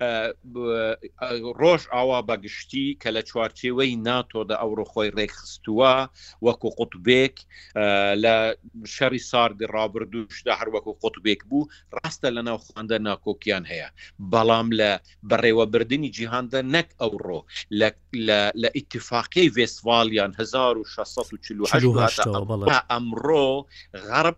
ڕۆژ 0.00 1.80
ئاوا 1.92 2.18
بەگشتی 2.28 2.86
کە 3.02 3.08
لە 3.16 3.22
چوارچێوەی 3.30 3.92
ناتۆدا 4.08 4.56
ئەوڕۆ 4.62 4.84
خۆی 4.92 5.08
ڕێکخستووە 5.18 5.92
وەکو 6.44 6.68
قوتبێک 6.78 7.34
لە 8.24 8.34
شەری 8.94 9.20
ساردی 9.30 9.66
ڕابردوشدا 9.74 10.52
هەروەکو 10.60 10.92
قوتبێک 11.02 11.40
بوو 11.48 11.68
ڕاستە 11.96 12.28
لە 12.36 12.42
ناو 12.48 12.58
خوندە 12.66 12.96
ناکۆکیان 13.08 13.64
هەیە 13.72 13.88
بەڵام 14.32 14.68
لە 14.80 14.90
بەڕێوەبردننی 15.30 16.10
جیهاندا 16.16 16.60
نەک 16.76 16.88
ئەوڕۆ 17.00 17.40
لە 18.60 18.68
ئیتفاقی 18.76 19.48
وێسوالیان 19.56 20.32
1640 20.40 22.70
ئەمڕۆ 22.92 23.46
غەرب 24.08 24.36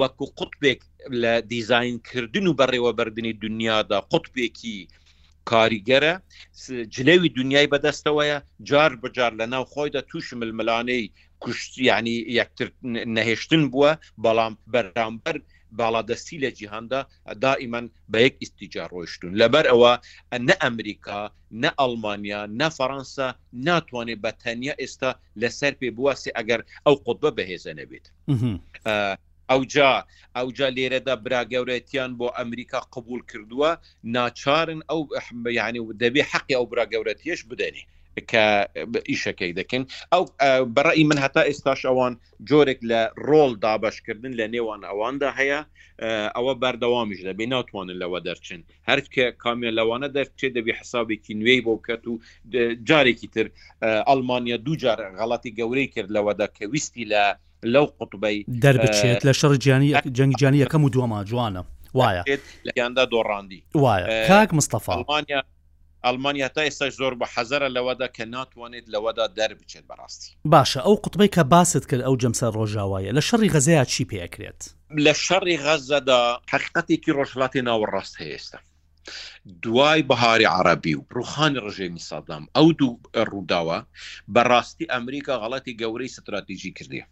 وەکو 0.00 0.26
قوتبێک 0.38 0.80
لە 1.22 1.34
دیزاینکردن 1.52 2.46
و 2.46 2.56
بەڕێوەبەردننی 2.60 3.32
دنیادا 3.44 3.98
قوتبێکی 4.12 4.78
کاریگەرە 5.50 6.12
جلەوی 6.96 7.28
دنیای 7.38 7.68
بەدەستەوەیە 7.72 8.38
جار 8.68 8.92
بجار 9.02 9.32
لە 9.40 9.46
ناو 9.52 9.64
خۆیدا 9.72 10.02
توش 10.10 10.26
ململانەی 10.40 11.04
کوشتی 11.42 11.80
ینی 11.90 12.16
یەکتر 12.40 12.68
نەهێشتن 13.16 13.62
بووە 13.72 13.92
بەڵام 14.24 14.52
بەرامبەر 14.72 15.36
باڵادەستی 15.78 16.38
لە 16.44 16.50
جیهاندا 16.58 17.00
دائیمەن 17.44 17.86
بە 18.12 18.18
یەک 18.26 18.34
ئیسیجار 18.42 18.88
ڕۆیشتون 18.94 19.32
لەبەر 19.40 19.64
ئەوە 19.72 19.92
نە 20.46 20.54
ئەمریکا 20.62 21.20
نە 21.62 21.70
ئەلمانیا 21.80 22.40
نە 22.60 22.68
فەەنسا 22.76 23.28
ناتوانێت 23.66 24.20
بە 24.24 24.30
تەنیا 24.42 24.74
ئێستا 24.82 25.10
لەسەر 25.40 25.72
پێ 25.80 25.88
بواسی 25.96 26.30
ئەگەر 26.38 26.60
ئەو 26.86 26.94
قوتبە 27.06 27.30
بەهێزە 27.36 27.72
نەبێت 27.80 28.06
ئەوجا 29.52 29.90
ئەوجا 30.38 30.68
لێرەدا 30.76 31.14
براگەورەتیان 31.26 32.10
بۆ 32.20 32.26
ئەمریکا 32.38 32.80
قبول 32.94 33.20
کردووە 33.30 33.70
ناچارن 34.14 34.80
ئەو 34.90 35.00
ینی 35.58 35.80
دەبێ 36.02 36.22
حەقی 36.32 36.54
ئەو 36.58 36.64
براگەورەتیش 36.72 37.40
بدەنی. 37.50 37.84
کە 38.32 38.46
ئیشەکەی 39.10 39.52
دەکەن 39.60 39.82
ئەو 40.12 40.24
بەڕی 40.76 41.04
من 41.10 41.18
هەتا 41.24 41.42
ئێستاش 41.48 41.80
ئەوان 41.88 42.14
جۆرێک 42.48 42.80
لە 42.90 43.00
ڕۆل 43.28 43.52
دابشکردن 43.64 44.32
لە 44.40 44.46
نێوان 44.54 44.80
ئەواندا 44.90 45.30
هەیە 45.38 45.60
ئەوە 46.36 46.52
بەردەوامیش 46.62 47.20
دەبێ 47.28 47.44
ناتوانن 47.54 47.96
لەوە 48.02 48.18
دەرچن 48.26 48.60
هەرکە 48.90 49.24
کامێ 49.42 49.70
لەوانە 49.78 50.08
دەرچێ 50.16 50.48
دەبی 50.56 50.72
حسابێکی 50.78 51.32
نوێی 51.40 51.60
بۆ 51.66 51.74
کەت 51.86 52.02
و 52.10 52.14
جارێکی 52.88 53.28
تر 53.34 53.46
ئەلمانیا 54.08 54.56
دووجار 54.66 54.98
غەڵاتی 55.20 55.50
گەورەی 55.58 55.88
کرد 55.94 56.10
لەوەدا 56.16 56.46
کە 56.56 56.64
ویستی 56.72 57.04
لە 57.12 57.22
لەو 57.62 57.86
قوتوبەی 57.98 58.44
دەربچێت 58.64 59.20
لە 59.28 59.32
شەڕ 59.40 59.52
جیانی 59.58 59.94
جەنگجانانی 60.16 60.58
یەکەم 60.64 60.82
و 60.84 60.90
دووەما 60.94 61.24
جوانە 61.28 61.62
وایە 61.94 62.22
لەیاندا 62.68 63.04
دۆڕاندی 63.12 63.60
وایە 63.82 64.28
کاک 64.28 64.52
مستەفاڵمانیا 64.54 65.42
ئەلمانیا 66.06 66.48
تا 66.54 66.62
ئێستا 66.66 66.90
زۆر 67.00 67.14
بە 67.20 67.26
حەزرە 67.34 67.68
لەوەدا 67.76 68.08
کە 68.16 68.24
ناتوانێت 68.34 68.86
لەوەدا 68.94 69.26
دەربچێت 69.38 69.84
بەڕاستی 69.90 70.30
باشە 70.52 70.80
ئەو 70.86 70.96
قوتبەی 71.02 71.28
کە 71.36 71.42
باست 71.52 71.84
کرد 71.88 72.00
ئەو 72.06 72.16
جەمسە 72.22 72.46
ڕۆژاوایە 72.56 73.10
لە 73.18 73.22
شەڕی 73.28 73.52
غەزەیە 73.54 73.84
چی 73.92 74.04
پێکرێت 74.10 74.60
لە 75.04 75.12
شەڕی 75.26 75.56
غەزەدا 75.64 76.20
حقیقەتێکی 76.52 77.10
ڕۆژڵاتی 77.18 77.60
ناوەڕاست 77.68 78.14
هەیەستا 78.22 78.58
دوای 79.62 80.02
بەهاری 80.10 80.46
عربی 80.58 80.94
و 80.94 81.02
ڕوخانی 81.16 81.58
ڕژێمی 81.64 81.98
سادام 82.10 82.44
ئەو 82.56 82.68
دوو 82.80 83.00
ڕووداوە 83.30 83.78
بەڕاستی 84.34 84.90
ئەمریکا 84.94 85.34
غڵەتی 85.42 85.72
گەورەی 85.80 86.08
ستراتیژی 86.16 86.70
کردی 86.78 87.02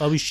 ئەویش 0.00 0.26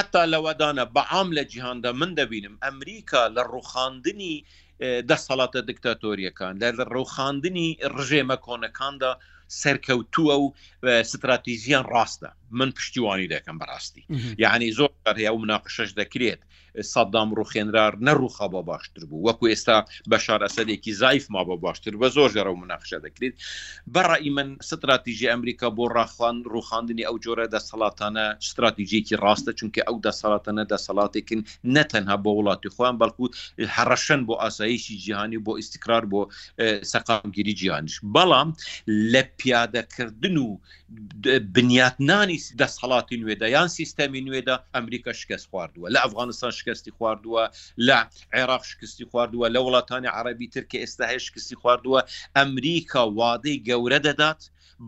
حتا 0.00 0.22
لەوەدانە 0.32 0.84
بەعام 0.96 1.28
لە 1.36 1.42
جیهاندا 1.52 1.90
من 2.00 2.10
دەبینم 2.18 2.54
ئەمریکا 2.64 3.22
لە 3.36 3.42
ڕوخاندنی 3.52 4.34
دەسەڵاتە 5.10 5.60
دکتاتۆریەکان 5.70 6.54
لە 6.62 6.68
ڕوخاندنی 6.96 7.68
ڕژێمە 7.94 8.36
کۆنەکاندا 8.46 9.10
سەرکەوتووە 9.60 10.34
و 10.84 10.86
استراتیزیان 11.02 11.84
ڕاستە 11.94 12.30
من 12.52 12.70
پشتیوانی 12.70 13.28
دەکەم 13.28 13.56
بەڕاستی 13.62 14.04
یعنی 14.38 14.70
زۆر 14.80 15.14
هەیە 15.18 15.30
و 15.34 15.38
مناقشش 15.44 15.90
دەکرێت 16.00 16.40
سەدام 16.94 17.28
ڕوخێنرار 17.38 17.92
نەڕوخە 18.06 18.46
بە 18.52 18.60
باشتر 18.70 19.04
بوو 19.08 19.26
وەکو 19.28 19.44
ئێستا 19.52 19.76
بە 20.10 20.18
شارەسەرێکی 20.24 20.92
زایف 21.02 21.26
ما 21.30 21.44
بە 21.44 21.56
باشتر 21.60 21.90
بە 22.00 22.08
زۆر 22.16 22.30
جارە 22.36 22.50
و 22.54 22.60
مناقشە 22.64 22.98
دەکرێت 23.06 23.34
بەڕی 23.94 24.30
من 24.30 24.56
استراتیژی 24.60 25.26
ئەمریکا 25.30 25.68
بۆ 25.76 25.84
ڕاخان 25.96 26.36
ڕوخاندنی 26.54 27.04
ئەو 27.08 27.16
جۆرە 27.24 27.46
دەسەڵاتانە 27.56 28.24
استراتیژیکی 28.44 29.16
ڕاستە 29.24 29.52
چونکە 29.58 29.80
ئەو 29.88 29.96
دەسەڵاتەنە 30.06 30.62
دەسەڵاتێکن 30.72 31.40
نەتەنها 31.76 32.16
بۆ 32.24 32.30
وڵاتی 32.38 32.68
خۆیان 32.74 32.96
بەڵکو 33.00 33.24
هەڕەشەن 33.76 34.20
بۆ 34.28 34.34
ئاساییشی 34.42 34.96
جیهانی 35.04 35.38
بۆ 35.46 35.52
ئیسیقرار 35.60 36.04
بۆ 36.12 36.20
سەقامگیری 36.92 37.54
جیانش 37.60 38.00
بەڵام 38.14 38.48
لە 39.12 39.22
پیادەکردن 39.40 40.36
و 40.36 40.46
بنیاتنانی 41.56 42.38
دەسخڵاتی 42.60 43.16
نوێدا 43.22 43.46
یان 43.56 43.68
سیستەمی 43.78 44.24
نوێدا 44.26 44.56
ئەمریکا 44.74 45.12
شکست 45.20 45.46
خواردووە 45.50 45.88
لە 45.94 45.98
ئەفغانستان 46.04 46.52
شکستی 46.58 46.92
خواردووە 46.96 47.44
لە 47.88 47.98
عێراق 48.36 48.62
شکستی 48.70 49.04
خواردووە 49.10 49.46
لە 49.54 49.60
وڵاتانی 49.66 50.12
عربی 50.18 50.46
ترکە 50.56 50.76
ئێستا 50.82 51.04
هەیە 51.10 51.20
شکستی 51.26 51.56
خواردووە 51.60 52.00
ئەمریکا 52.38 53.02
وادەی 53.20 53.56
گەورە 53.68 53.98
دەدات 54.08 54.40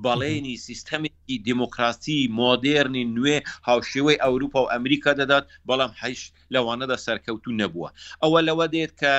بەڵێنی 0.04 0.56
سیستەمێکی 0.66 1.36
دموکراسی 1.48 2.20
مۆدررنی 2.40 3.04
نوێ 3.16 3.38
هاوشێوەی 3.68 4.20
ئەوروپا 4.24 4.60
و 4.62 4.70
ئەمریکا 4.72 5.12
دەدات 5.20 5.44
بەڵام 5.68 5.92
حیش 6.00 6.22
لەوانەدا 6.54 6.96
سەرکەوتو 7.06 7.56
نەبووە 7.60 7.88
ئەوە 8.22 8.40
لەوە 8.48 8.66
دێت 8.74 8.92
کە 9.00 9.14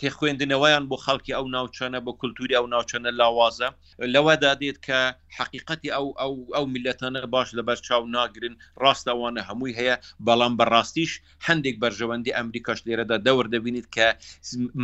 تێخێندنەوەیان 0.00 0.84
بۆ 0.90 0.96
خەڵکی 1.04 1.36
ئەو 1.36 1.46
ناوچەنە 1.54 1.98
بۆ 2.06 2.12
کولتوری 2.20 2.56
ئەو 2.58 2.66
ناوچەنە 2.74 3.10
لاوازە 3.20 3.68
لەوە 4.14 4.34
دادێت 4.44 4.78
کە 4.86 5.00
حقیقەتی 5.38 5.92
ئەو 5.96 6.06
ئەو 6.20 6.32
ئەو 6.56 6.64
میلەتەنە 6.74 7.22
باش 7.34 7.48
لە 7.58 7.62
بەر 7.68 7.78
چاو 7.86 8.02
ناگرن 8.16 8.54
ڕاستەوانە 8.82 9.40
هەمووی 9.48 9.76
هەیە 9.78 9.96
بەڵام 10.26 10.52
بەڕاستیش 10.60 11.12
هەندێک 11.46 11.76
بەرژەوەندی 11.82 12.34
ئەمریکاش 12.38 12.78
لێرەدا 12.86 13.16
دەور 13.26 13.46
دەبینیت 13.54 13.86
کە 13.94 14.06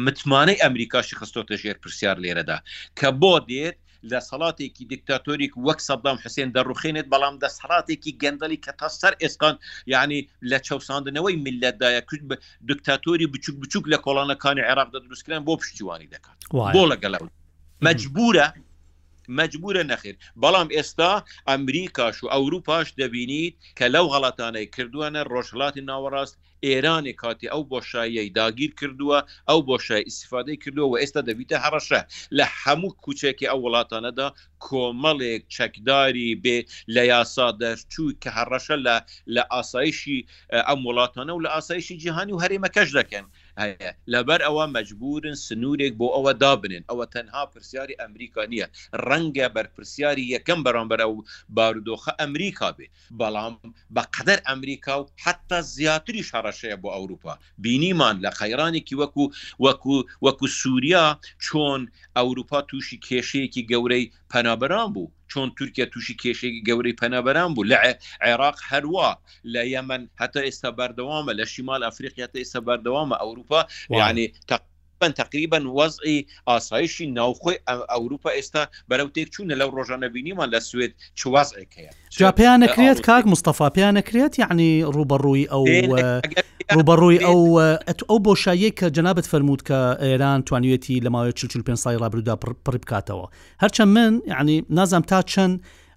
متمانەی 0.07 0.61
ئەمریکاشی 0.65 1.19
خستۆتە 1.21 1.55
ژێر 1.63 1.77
پرسیار 1.83 2.17
لێرەدا 2.25 2.59
کە 2.99 3.09
بۆ 3.21 3.35
دێت 3.51 3.77
لە 4.11 4.21
سەڵاتێکی 4.31 4.85
دیکتاتۆریک 4.93 5.53
وەک 5.67 5.79
سەدام 5.89 6.19
حسێن 6.25 6.49
دەڕوخێنێت 6.57 7.07
بەڵام 7.13 7.35
دەسەڵاتێکی 7.43 8.13
گەندەلی 8.23 8.59
کە 8.65 8.73
تا 8.79 8.89
سەر 9.01 9.15
ئێسکان 9.23 9.57
یعنی 9.95 10.21
لە 10.51 10.59
چاوساندنەوەی 10.67 11.41
ملەتدایە 11.45 12.03
کوچ 12.09 12.21
بە 12.29 12.37
دکتاتۆری 12.71 13.27
بچوک 13.33 13.57
بچوک 13.63 13.85
لە 13.93 13.99
کۆڵانەکانی 14.05 14.67
عێراقدا 14.69 14.99
دروستکردن 15.05 15.43
بۆ 15.47 15.55
پشتیوانی 15.61 16.09
دەکات 16.15 16.37
بۆ 16.75 16.83
لەگەڵ 16.93 17.23
مجبورە 17.87 18.47
مجبورە 19.39 19.83
نەخیر 19.91 20.17
بەڵام 20.43 20.69
ئێستا 20.77 21.13
ئەمریکاش 21.51 22.17
و 22.25 22.27
ئەوروپاش 22.35 22.87
دەبینیت 23.01 23.55
کە 23.79 23.85
لەو 23.95 24.05
غەڵاتانەی 24.13 24.71
کردووانە 24.75 25.21
ڕۆژهڵاتی 25.33 25.83
ناوەڕاست 25.91 26.35
ئێرانی 26.67 27.13
کاتی 27.23 27.47
ئەو 27.53 27.63
بۆشاییەی 27.73 28.31
داگیر 28.39 28.73
کردووە 28.81 29.19
ئەو 29.49 29.59
بۆشای 29.71 30.07
ئیسفادەی 30.09 30.61
کردووە 30.63 30.87
و 30.91 30.99
ئێستا 31.01 31.21
دەبیتە 31.29 31.57
هەڕەشە 31.65 32.01
لە 32.39 32.45
هەموو 32.63 32.97
کوچێکی 33.03 33.51
ئەو 33.51 33.61
وڵاتانەدا 33.67 34.29
کۆمەڵێک 34.67 35.43
چەکداری 35.57 36.29
بێ 36.45 36.59
لە 36.95 37.03
یاسا 37.13 37.47
دەرچوو 37.61 38.17
کە 38.23 38.31
هەڕەشە 38.39 38.77
لە 38.87 38.97
لە 39.35 39.43
ئاسایشی 39.53 40.19
ئەم 40.69 40.81
وڵاتانە 40.89 41.33
و 41.35 41.43
لە 41.45 41.51
ئاسایشی 41.55 41.99
جیهانی 42.03 42.35
و 42.35 42.43
هەرێمەکەش 42.45 42.89
دەکەن 42.99 43.27
هەیە 43.61 43.91
لەبەر 44.13 44.41
ئەوە 44.47 44.65
مەجبورن 44.77 45.37
سنوورێک 45.47 45.93
بۆ 46.01 46.09
ئەوە 46.17 46.33
دابنن 46.43 46.83
ئەوە 46.91 47.05
تەنها 47.15 47.43
پرسیاری 47.53 47.99
ئەمریکا 48.03 48.43
نیە 48.53 48.67
ڕەنگە 49.09 49.47
بەرپرسیاری 49.57 50.31
یەکەم 50.35 50.59
بەرامبەر 50.67 51.01
ئەو 51.05 51.15
بارودۆخە 51.57 52.13
ئەمریکا 52.21 52.69
بێ 52.77 52.87
بەڵام 53.21 53.55
بە 53.95 54.03
قەدەر 54.15 54.39
ئەمریکا 54.49 54.95
و 55.01 55.09
حتا 55.25 55.59
زیاتری 55.77 56.27
شارەشەیە 56.31 56.77
بۆ 56.83 56.89
ئەوروپا 56.97 57.35
بینیمان 57.65 58.17
لە 58.25 58.31
خەیرانێکی 58.39 58.99
وەکو 59.03 59.25
وەکو 59.65 59.97
وەکو 60.27 60.47
سووریا 60.61 61.05
چۆن 61.45 61.83
ئەوروپا 62.17 62.59
تووشی 62.69 63.01
کێشەیەکی 63.07 63.67
گەورەی 63.71 64.11
پەنابران 64.33 64.89
بوو 64.95 65.09
چۆن 65.33 65.49
تورکیا 65.59 65.87
تووشی 65.93 66.15
کێشێکی 66.23 66.63
گەوری 66.69 66.99
پەنەبەران 67.01 67.51
بوو 67.55 67.69
لە 67.73 67.77
عێراق 68.27 68.57
هەروە 68.71 69.09
لە 69.53 69.63
یەمن 69.75 70.03
هەتا 70.21 70.41
ئێستا 70.47 70.71
بەردەوامە 70.79 71.33
لە 71.41 71.45
شیمال 71.53 71.81
ئەفریقیاتە 71.87 72.37
ئێستا 72.41 72.61
بەردەوامە 72.69 73.17
ئەوروپا 73.23 73.61
یعنی 74.01 74.27
تق 74.49 74.63
بن 75.01 75.13
تقریبا 75.13 75.71
وضعی 75.75 76.27
ئاسایشی 76.49 77.13
ناوخۆی 77.13 77.57
ئەوروپا 77.89 78.31
ئێستا 78.39 78.61
بەرەو 78.91 79.09
تێک 79.15 79.29
چوونە 79.35 79.55
لەو 79.61 79.71
ڕۆژانە 79.77 80.09
بینیمان 80.15 80.49
لە 80.55 80.59
سوێت 80.71 80.93
چ 81.19 81.29
وازێکەیە 81.35 81.93
جا 82.19 82.31
پێیان 82.37 82.61
نەکرێت 82.65 82.99
کاک 83.07 83.25
مستەفا 83.33 83.69
پێیان 83.77 83.95
نەکرێت 84.01 84.33
یعنی 84.43 84.71
ڕوبەڕووی 84.95 85.49
ئەو 85.53 85.65
ڕوبەڕووی 86.75 87.19
ئەو 87.27 87.41
ئەو 88.09 88.19
بۆشاییە 88.27 88.71
کە 88.79 88.85
جنابەت 88.97 89.27
فەرموود 89.33 89.63
کە 89.69 89.79
ئێران 90.05 90.41
توانوێتی 90.47 91.03
لە 91.05 91.09
ماوەی 91.15 91.33
45 91.37 91.77
سای 91.85 91.97
ڕابردا 92.03 92.35
پڕ 92.69 92.77
بکاتەوە 92.77 93.27
هەرچەند 93.63 93.81
من 93.97 94.13
یعنی 94.33 94.57
نازام 94.79 95.03
تا 95.11 95.23
چەند 95.33 95.55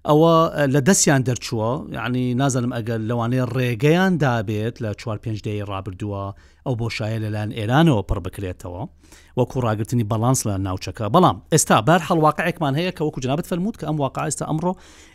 ئەوە 0.08 0.34
لە 0.74 0.80
دەستیان 0.88 1.22
دەرچووە 1.28 1.70
یعنی 1.98 2.34
نازانم 2.34 2.72
ئەگەر 2.78 3.00
لەوانەیە 3.10 3.46
ڕێگەیان 3.56 4.12
دابێت 4.22 4.76
لە 4.84 4.90
4 4.96 5.18
پێ 5.22 5.32
دەی 5.46 5.60
ڕابردووە 5.70 6.24
ئەو 6.66 6.74
بۆشایە 6.80 7.18
لەلایەن 7.24 7.50
ئێرانەوە 7.58 8.02
پڕ 8.08 8.18
بکرێتەوە 8.26 8.82
وەکو 9.38 9.56
ڕاگررتنی 9.66 10.04
بەلانس 10.10 10.40
لە 10.48 10.54
ناوچەکە 10.66 11.06
بەڵام 11.14 11.36
ئێستا 11.52 11.76
بار 11.86 12.00
هەڵواقعێکمان 12.08 12.74
هەیە 12.78 12.92
کە 12.96 13.02
وەکو 13.06 13.20
جنابەت 13.24 13.46
فەرمووت 13.50 13.76
کە 13.80 13.84
ئەم 13.88 13.96
واقع 14.04 14.22
ئێستا 14.28 14.44
ئەمڕۆ 14.50 14.72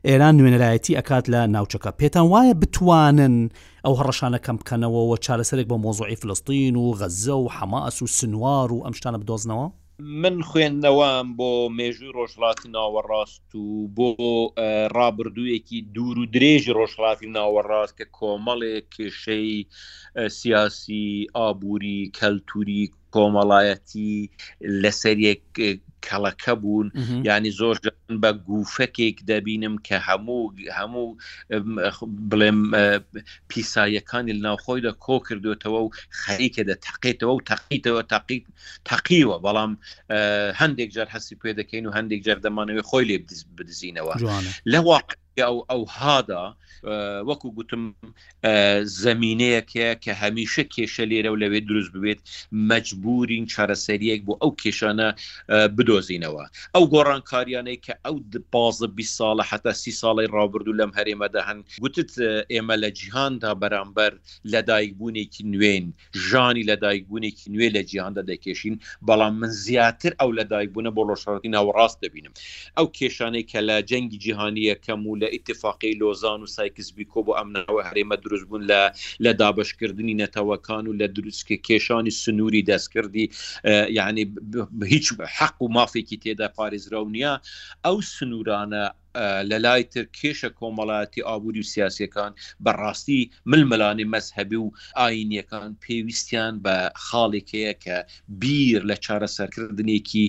ئێران 0.07 0.33
نوێنەرایەتی 0.39 0.97
ئەکات 0.99 1.25
لە 1.33 1.41
ناوچەکە 1.55 1.91
پێتان 1.99 2.25
وایە 2.33 2.55
بتوانن 2.61 3.35
ئەو 3.85 3.93
هەڕەشانە 3.99 4.39
کەم 4.45 4.55
بکەنەوە 4.61 4.99
و 5.09 5.15
چارەسەرێک 5.25 5.67
بە 5.71 5.77
مۆزۆی 5.83 6.19
فلستین 6.21 6.75
و 6.77 6.85
غەزە 6.99 7.33
و 7.43 7.51
حەماس 7.55 7.95
و 8.03 8.07
سنووار 8.17 8.69
و 8.73 8.83
ئەمشتانە 8.85 9.17
بدۆزنەوە 9.21 9.67
من 10.21 10.35
خوێندنەوەم 10.49 11.27
بۆ 11.37 11.51
مێژووی 11.77 12.15
ڕۆژڵاتی 12.17 12.71
ناوەڕاست 12.75 13.45
و 13.65 13.67
بۆ 13.97 14.09
ڕابردوویەکی 14.95 15.79
دوور 15.95 16.17
و 16.19 16.29
درێژی 16.35 16.75
ڕۆژڵاتی 16.79 17.27
ناوەڕاست 17.37 17.93
کە 17.99 18.05
کۆمەڵێک 18.17 18.85
کێشەی 18.95 19.53
سیاسی 20.39 21.05
ئابووری 21.35 21.99
کەلتوری 22.17 22.83
کۆمەڵایەتی 23.17 24.09
لەسەر 24.81 25.15
کەڵەکە 26.07 26.53
بوون 26.61 26.87
ینی 27.29 27.51
زۆر 27.59 27.75
بە 28.21 28.31
گوفەکێک 28.47 29.17
دەبینم 29.29 29.75
کە 29.87 29.97
هەموو 30.07 30.43
هەموو 30.79 31.07
بڵێم 32.29 32.59
پیسایەکانی 33.49 34.33
ناوخۆیدا 34.45 34.91
کۆ 35.05 35.15
کردوێتەوە 35.27 35.79
و 35.83 35.93
خەریکە 36.21 36.61
دە 36.69 36.75
تەقیتەوە 36.85 37.33
و 37.35 37.45
تەقیتەوە 37.51 38.01
تەقیوە 38.89 39.35
بەڵام 39.45 39.71
هەندێک 40.61 40.89
جار 40.95 41.07
هەسی 41.15 41.35
پێ 41.41 41.49
دەکەین 41.59 41.83
و 41.85 41.95
هەندێک 41.97 42.21
جار 42.27 42.39
دەمانەوێت 42.45 42.85
خۆی 42.89 43.07
لێ 43.09 43.17
بدزینەوە 43.57 44.13
لە 44.73 44.79
واقع 44.89 45.17
ئەو 45.45 45.57
ئەو 45.69 45.81
هادا 45.99 46.43
وەکو 47.29 47.47
گوتم 47.57 47.83
زمینینەیەکە 49.03 49.87
کە 50.05 50.13
هەمیشە 50.21 50.63
کێشە 50.75 51.03
لێرە 51.11 51.29
و 51.31 51.39
لەوێ 51.41 51.59
دروست 51.69 51.91
ببێت 51.95 52.19
مەجبورین 52.69 53.45
چارەسەریەک 53.53 54.21
بۆ 54.27 54.33
ئەو 54.41 54.51
کێشانە 54.61 55.07
بدۆزینەوە 55.77 56.43
ئەو 56.75 56.83
گۆڕانکاریانەی 56.93 57.77
کە 57.85 57.93
ئەو 58.05 58.15
بازە 58.53 58.87
بی 58.97 59.05
ساڵە 59.17 59.43
حتا 59.51 59.73
سی 59.81 59.91
ساڵی 60.01 60.27
ڕابردوو 60.35 60.77
لەم 60.79 60.91
هەرێمەدا 60.97 61.41
هەن 61.47 61.59
گوتت 61.83 62.11
ئێمە 62.53 62.75
لە 62.83 62.89
جیهاندا 62.99 63.51
بەرامبەر 63.61 64.11
لەدایکبوونێکی 64.53 65.43
نوێن 65.53 65.85
ژانی 66.29 66.63
لەدایکبوونێکی 66.71 67.47
نوێ 67.53 67.69
لە 67.75 67.81
جیهاندا 67.89 68.21
دەکێشین 68.31 68.75
بەڵام 69.07 69.33
من 69.41 69.49
زیاتر 69.65 70.11
ئەو 70.21 70.29
لەدایکبوونە 70.39 70.91
بۆ 70.97 71.01
ڕۆژڕەتی 71.09 71.49
ناوەڕاست 71.55 71.97
دەبینم 72.03 72.33
ئەو 72.77 72.87
کێشانەی 72.97 73.43
کە 73.51 73.59
لە 73.69 73.75
جەنگی 73.89 74.17
جیهانی 74.25 74.63
یەکەم 74.71 75.01
و 75.07 75.15
لە 75.21 75.26
لە 75.27 75.29
ئاتفاقی 75.35 75.93
لۆزان 76.01 76.39
و 76.43 76.47
سایکسبی 76.57 77.05
کۆ 77.13 77.19
بۆ 77.27 77.31
ئەمنەوە 77.39 77.79
هەرێمە 77.87 78.15
دروست 78.25 78.45
بوون 78.49 78.63
لە 78.71 78.81
لە 79.23 79.31
دابشکردنی 79.41 80.17
نەتەوەکان 80.23 80.83
و 80.87 80.97
لە 81.01 81.07
دروستکە 81.15 81.57
کێشانی 81.67 82.13
سنووری 82.23 82.65
دەستکردی 82.71 83.25
یعنی 83.99 84.23
هیچ 84.93 85.05
حەق 85.37 85.57
و 85.63 85.67
مافێکی 85.77 86.17
تێدا 86.23 86.47
پارێزراونیە 86.57 87.31
ئەو 87.85 87.95
سنوورانە 88.13 88.83
لە 89.49 89.57
لای 89.65 89.83
تر 89.93 90.05
کێشە 90.17 90.49
کۆمەڵایەتی 90.59 91.25
ئابووری 91.27 91.61
و 91.63 91.69
سیاسەکان 91.73 92.31
بەڕاستی 92.65 93.21
ململانی 93.51 94.05
مەذهبی 94.13 94.59
و 94.63 94.67
ئاینیەکان 94.99 95.69
پێویستیان 95.83 96.53
بە 96.65 96.75
خاڵێکەیە 97.05 97.73
کە 97.83 97.97
بیر 98.41 98.79
لە 98.89 98.95
چارەسەرکردنێکی 99.05 100.25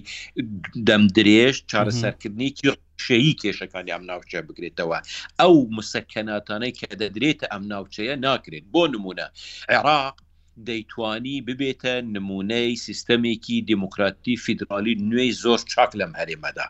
دەم 0.89 1.03
درێژ 1.17 1.55
چارەسەرکردنێکی 1.71 2.67
شەیی 3.05 3.39
کێشەکانی 3.41 3.95
ئەم 3.95 4.03
ناوچە 4.11 4.39
بگرێتەوە 4.49 4.99
ئەو 5.41 5.55
مسەکەناتانەی 5.77 6.77
کە 6.79 6.87
دەدرێتە 7.01 7.47
ئەم 7.53 7.63
ناوچەیە 7.73 8.15
ناکرێت 8.27 8.65
بۆ 8.73 8.83
نمونە 8.93 9.27
عێراق 9.73 10.17
دەیتوانی 10.69 11.45
ببێتە 11.47 11.95
نمونەی 12.15 12.71
سیستەمێکی 12.87 13.65
دموکراتی 13.73 14.35
فیدراالی 14.45 14.95
نوێی 15.11 15.33
زۆر 15.43 15.61
چاک 15.73 15.91
لەم 16.01 16.13
هەرێمەدا 16.21 16.67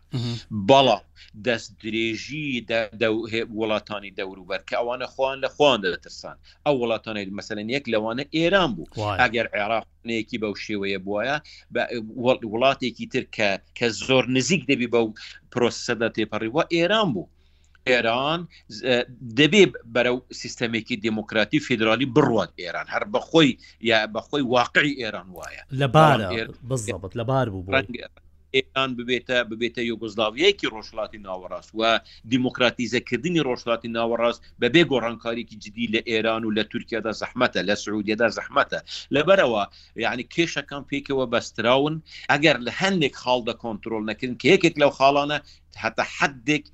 بەڵام 0.69 1.05
دەست 1.47 1.71
درێژی 1.85 2.47
وڵاتانی 3.59 4.15
دەوروبەر 4.19 4.61
کە 4.69 4.75
ئەوانە 4.81 5.07
خوان 5.15 5.37
لە 5.45 5.49
خوان 5.55 5.79
دەترسان 5.85 6.37
ئەو 6.65 6.75
وڵاتانی 6.83 7.35
مەسەن 7.39 7.69
یەک 7.77 7.85
لەوانە 7.93 8.25
ئێران 8.37 8.71
بوو 8.77 8.91
ئەگەر 9.21 9.47
عێراقنەیەکی 9.57 10.41
بەو 10.43 10.55
شێوەیە 10.65 10.99
بواە 11.07 11.35
وڵاتێکی 12.53 13.07
تر 13.13 13.25
کە 13.37 13.51
کە 13.79 13.87
زۆر 14.07 14.25
نزیک 14.37 14.63
دەبی 14.71 14.89
بەو 14.95 15.07
پرۆسەدا 15.53 16.09
تێپەڕیوە 16.17 16.63
ئێران 16.75 17.09
بوو 17.15 17.27
ئێران 17.89 18.41
دەبێ 19.39 19.65
بەرەو 19.95 20.17
سیستەمێکی 20.41 20.97
دموکراتی 21.07 21.59
فیدرالی 21.67 22.07
بڕوات 22.17 22.51
ئێران 22.61 22.87
هەر 22.95 23.05
بەخۆی 23.15 23.51
یا 23.91 23.99
بەخۆی 24.15 24.43
واقعی 24.57 24.93
ئێران 25.01 25.29
وایە 25.37 25.63
لەبارە 25.81 26.29
بزبط 26.71 27.13
لەبار 27.19 27.47
بوو 27.53 27.71
ئێران 28.57 28.91
ببێتە 28.99 29.37
ببێتە 29.51 29.83
یوگزلاویەکی 29.91 30.71
ڕۆژڵاتی 30.75 31.19
ناوەڕاست 31.27 31.71
و 31.79 31.83
دیموکراتیزەکردنی 32.33 33.45
ڕۆژڵاتی 33.49 33.89
ناوەڕاست 33.97 34.41
بەبێ 34.63 34.83
گۆڕانکاریکی 34.93 35.57
جدی 35.65 35.87
لە 35.95 36.01
ئێران 36.11 36.43
و 36.45 36.55
لە 36.57 36.65
تورکیادا 36.73 37.13
زەحمەتە 37.23 37.61
لە 37.69 37.75
سعودیدا 37.85 38.29
زەحمەتە 38.39 38.79
لەبەرەوە 39.15 39.63
یعنی 40.05 40.25
کێشەکان 40.35 40.83
پێکەوە 40.91 41.25
بەستراون 41.33 41.95
ئەگەر 42.31 42.57
لە 42.67 42.73
هەندێک 42.81 43.15
خاڵدە 43.23 43.55
کۆنتترۆل 43.63 44.05
نەکردن 44.11 44.35
کە 44.43 44.47
یەکێک 44.55 44.75
لەو 44.83 44.91
خاڵانە 44.99 45.39
حتا 45.77 46.03
حدێک 46.19 46.65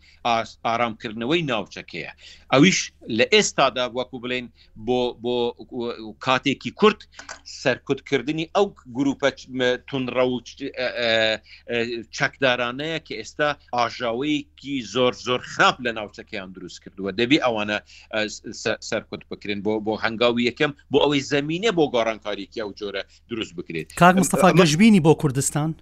ئارامکردنەوەی 0.70 1.42
ناوچەکەیە 1.50 2.10
ئەویش 2.52 2.78
لە 3.18 3.24
ئێستادا 3.34 3.84
وەکو 3.96 4.16
بڵێن 4.24 4.46
بۆ 4.86 5.00
بۆ 5.22 5.36
کاتێکی 6.26 6.70
کورت 6.80 7.00
سەرکوتکردنی 7.62 8.46
ئەو 8.56 8.66
گروپە 8.96 9.28
تونڕە 9.88 10.24
و 10.30 10.34
چەکدارانەیە 12.18 12.98
کە 13.06 13.14
ئێستا 13.20 13.48
ئاژاوەیەکی 13.76 14.74
زۆر 14.94 15.12
زۆر 15.26 15.40
خراپ 15.52 15.76
لە 15.86 15.90
ناوچەکەیان 15.98 16.50
دروست 16.56 16.78
کردووە 16.84 17.10
دەبی 17.20 17.38
ئەوانە 17.44 17.78
سەرکوت 18.90 19.22
بکرێن 19.30 19.60
بۆ 19.66 19.72
بۆ 19.86 19.92
هەنگاوی 20.04 20.48
یەکەم 20.50 20.72
بۆ 20.90 20.98
ئەوەی 21.04 21.22
زمینە 21.32 21.70
بۆ 21.78 21.84
گۆڕانکاریکی 21.94 22.60
ئەو 22.62 22.70
جۆرە 22.80 23.02
دروست 23.30 23.52
بکرێت 23.58 23.88
کاک 24.02 24.14
مستەفا 24.22 24.48
گەشببینی 24.60 25.00
بۆ 25.06 25.12
کوردستان؟ 25.22 25.72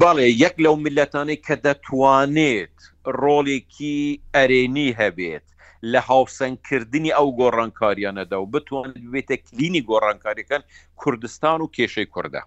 بەڵێ 0.00 0.28
یەک 0.44 0.54
لەو 0.64 0.74
ملەتانی 0.84 1.38
کە 1.46 1.54
دەتوانێت 1.66 2.76
ڕۆڵێکی 3.20 3.98
ئەرێنی 4.34 4.90
هەبێت 5.00 5.46
لە 5.92 6.00
هاوسنگکردنی 6.10 7.14
ئەو 7.16 7.28
گۆڕانکاریانەدا 7.40 8.38
و 8.40 8.46
بتوان 8.54 8.90
بێتە 9.12 9.36
کلینی 9.46 9.82
گۆڕانکاریەکان 9.90 10.62
کوردستان 11.00 11.58
و 11.60 11.72
کێشەی 11.76 12.10
کووردە 12.12 12.42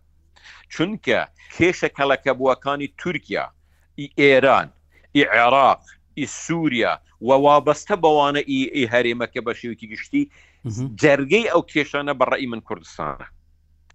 چونکە 0.74 1.20
کێشە 1.56 1.90
کەلەکە 1.98 2.32
بووەکانی 2.40 2.94
تورکیا 3.02 3.46
ئێران 4.22 4.68
عێراق 5.18 5.82
سووریا 6.44 6.94
و 7.28 7.30
وابەستە 7.46 7.96
بەوانە 8.04 8.42
ئی 8.52 8.84
هەرێمەکە 8.94 9.40
بە 9.46 9.54
شێوکی 9.60 9.88
گشتی 9.94 10.24
جەرگەی 11.02 11.50
ئەو 11.52 11.62
کێشانە 11.74 12.14
بەڕی 12.20 12.48
من 12.52 12.62
کوردستانە 12.68 13.28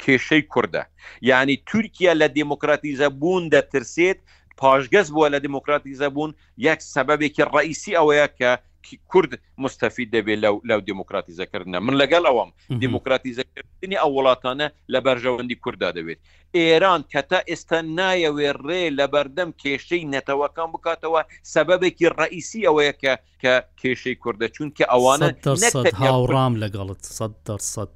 کێشەی 0.04 0.42
کووردە 0.52 0.82
یعنی 1.30 1.56
تورکیا 1.68 2.12
لە 2.20 2.26
دموکراتیزە 2.38 3.08
بوون 3.20 3.44
دەترسێت 3.54 4.18
پاشگەز 4.60 5.08
بووە 5.14 5.28
لە 5.34 5.38
دموکراتیزە 5.46 6.08
بوون 6.14 6.30
یەک 6.68 6.80
سەبەبێکی 6.94 7.42
ڕئیسی 7.54 7.96
ئەوەیە 7.98 8.28
کە 8.38 8.50
کورد 9.12 9.32
مستەفید 9.62 10.08
دەبێت 10.16 10.38
لەو 10.44 10.54
لەو 10.70 10.80
دموکراتیزەکردە 10.90 11.78
من 11.86 11.94
لەگەڵ 12.02 12.22
ئەوم 12.30 12.50
دموکراتیزەکردنی 12.84 13.96
ئەو 14.02 14.10
وڵاتانە 14.18 14.66
لە 14.92 14.98
بەرژەوەندی 15.06 15.56
کووردا 15.64 15.90
دەبێت 15.98 16.18
ئێران 16.58 17.00
کە 17.12 17.20
تا 17.30 17.38
ئێستا 17.50 17.78
نایەوێ 17.98 18.50
ڕێ 18.66 18.82
لە 18.98 19.04
بەردەم 19.14 19.50
کێشەی 19.62 20.02
نەتەوەکان 20.14 20.68
بکاتەوە 20.74 21.20
سەبەبێکی 21.54 22.06
ڕئیسی 22.20 22.62
ئەوەیە 22.66 22.94
کە 23.02 23.12
کە 23.42 23.52
کێشەی 23.80 24.16
کووردە 24.22 24.46
چونکە 24.56 24.84
ئەوانە 24.92 25.28
هاوڕام 26.06 26.52
لەگەڵت 26.62 27.02
١ 27.20 27.26
دەرسەد. 27.48 27.94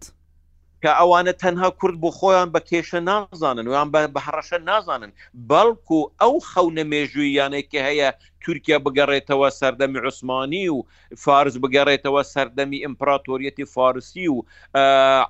کە 0.84 0.90
ئەوانە 1.00 1.32
تەنها 1.42 1.68
کورد 1.82 1.96
بۆ 2.04 2.10
خۆیان 2.18 2.48
بە 2.54 2.60
کێشە 2.68 3.00
نازانن 3.10 3.66
ویان 3.70 3.88
بە 4.14 4.20
هەڕەشە 4.26 4.58
نازانن 4.68 5.12
بەڵکو 5.50 5.98
ئەو 6.20 6.34
خەونە 6.50 6.82
مێژووییانێکی 6.92 7.84
هەیە 7.88 8.08
تورکیا 8.44 8.78
بگەڕێتەوە 8.86 9.48
سەردەمی 9.60 10.02
عوسمانی 10.04 10.66
و 10.74 10.78
فارز 11.24 11.54
بگەڕێتەوە 11.62 12.22
سەردەمی 12.34 12.82
ئیمپراتۆریەتی 12.84 13.66
فارسی 13.74 14.26
و 14.34 14.44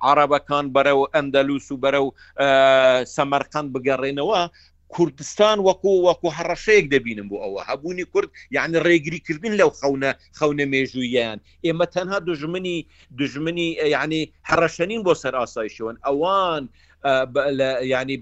عربەکان 0.09 0.65
بەرە 0.75 0.93
و 0.99 1.03
ئەندەلووس 1.15 1.67
و 1.71 1.81
بەرە 1.83 2.01
و 2.05 2.09
سەمەرقند 3.15 3.69
بگەڕێنەوە 3.75 4.41
کوردستان 4.95 5.57
وەکو 5.67 5.91
وەکو 6.07 6.27
هەڕەشەیەک 6.37 6.85
دەبینم 6.93 7.27
بۆ 7.31 7.37
ئەوە 7.43 7.61
هەبوونی 7.69 8.05
کورد 8.13 8.29
یعنی 8.57 8.77
ڕێگریکردن 8.87 9.53
لەو 9.61 9.69
خەونە 9.79 10.11
خەونە 10.39 10.65
مێژوییان 10.73 11.37
ئێمە 11.65 11.85
تەنها 11.95 12.17
دژمنی 12.29 12.77
دژمنی 13.19 13.67
یعنی 13.95 14.21
هەڕەشەنین 14.49 15.01
بۆ 15.05 15.13
سەر 15.23 15.33
ئاسایشەوەن 15.41 15.95
ئەوان 16.07 16.63
ینی 17.95 18.17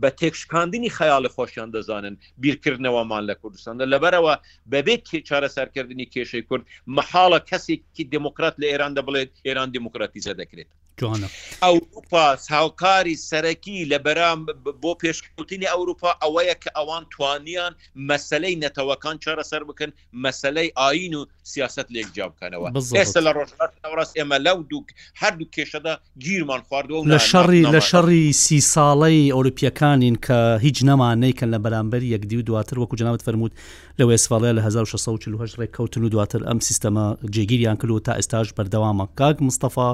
بە 0.00 0.08
تێکشکاندنی 0.20 0.94
خەیاڵی 0.98 1.30
خۆشیان 1.36 1.68
دەزانن 1.76 2.14
بیرکردنەوەمان 2.42 3.22
لە 3.30 3.34
کوردستان 3.40 3.74
لەبەرەوە 3.94 4.34
بەبێت 4.72 5.02
چارە 5.28 5.48
سەرکردنی 5.56 6.06
کێشەی 6.14 6.44
کورد 6.48 6.64
مەحاڵە 6.96 7.38
کەسێکی 7.50 8.04
دموکرات 8.14 8.54
لە 8.60 8.66
ئێران 8.72 8.92
دەبڵێت 8.98 9.30
ئێران 9.46 9.68
دموکراتیزە 9.76 10.32
دەکرێت 10.42 10.70
جوانە 11.00 11.28
ئەوروپا 11.66 12.22
هاوکاری 12.50 13.16
سەرەکی 13.22 13.86
لە 13.92 13.98
بەرام 14.06 14.38
بۆ 14.84 14.92
پێشکەوتنی 15.02 15.66
ئەوروپا 15.74 16.10
ئەوەیە 16.22 16.54
کە 16.62 16.70
ئەوان 16.76 17.04
توانیان 17.14 17.72
مەسلەی 18.10 18.54
نەتەوەکان 18.62 19.16
چارە 19.24 19.44
سەر 19.50 19.64
بکەن 19.70 19.92
مەسلەی 20.12 20.72
ئاین 20.78 21.14
و 21.14 21.24
سیاست 21.52 21.86
لێکجا 21.94 22.26
بکەنەوە 22.32 22.68
ئێستا 22.98 23.20
لە 23.26 23.32
ڕۆژڕاست 23.36 24.14
ئێمە 24.18 24.38
لەو 24.46 24.58
دوو 24.70 24.84
هەردوو 25.20 25.46
کێشەدا 25.56 25.94
گیرمان 26.24 26.62
خواردەوە 26.68 27.02
لە 27.14 27.18
شەڕی 27.30 27.62
لە 27.74 27.80
شەڕی 27.90 28.32
سی 28.42 28.60
ساڵەی 28.72 29.32
ئەوروپیەکانین 29.36 30.16
کە 30.26 30.38
هیچ 30.64 30.78
نەمانەیکەن 30.88 31.48
لە 31.54 31.58
بەرامبەر 31.64 32.02
یەکدی 32.12 32.36
و 32.38 32.42
دواتر 32.48 32.76
وەکو 32.78 32.96
جناوت 33.00 33.22
فرەرمووت 33.24 33.52
لەوێ 34.00 34.16
سفاڵەیە 34.24 34.56
لە 34.58 34.60
1640 34.60 35.56
ڕێککەوتن 35.60 36.02
و 36.04 36.08
دواتر 36.14 36.40
ئەم 36.48 36.58
سیستەما 36.68 37.06
جێگیریان 37.34 37.76
کرد 37.80 37.90
و 37.90 37.98
تا 38.06 38.12
ئێستاش 38.16 38.48
بەردەوامە 38.56 39.04
کاک 39.18 39.36
مستەفا 39.46 39.88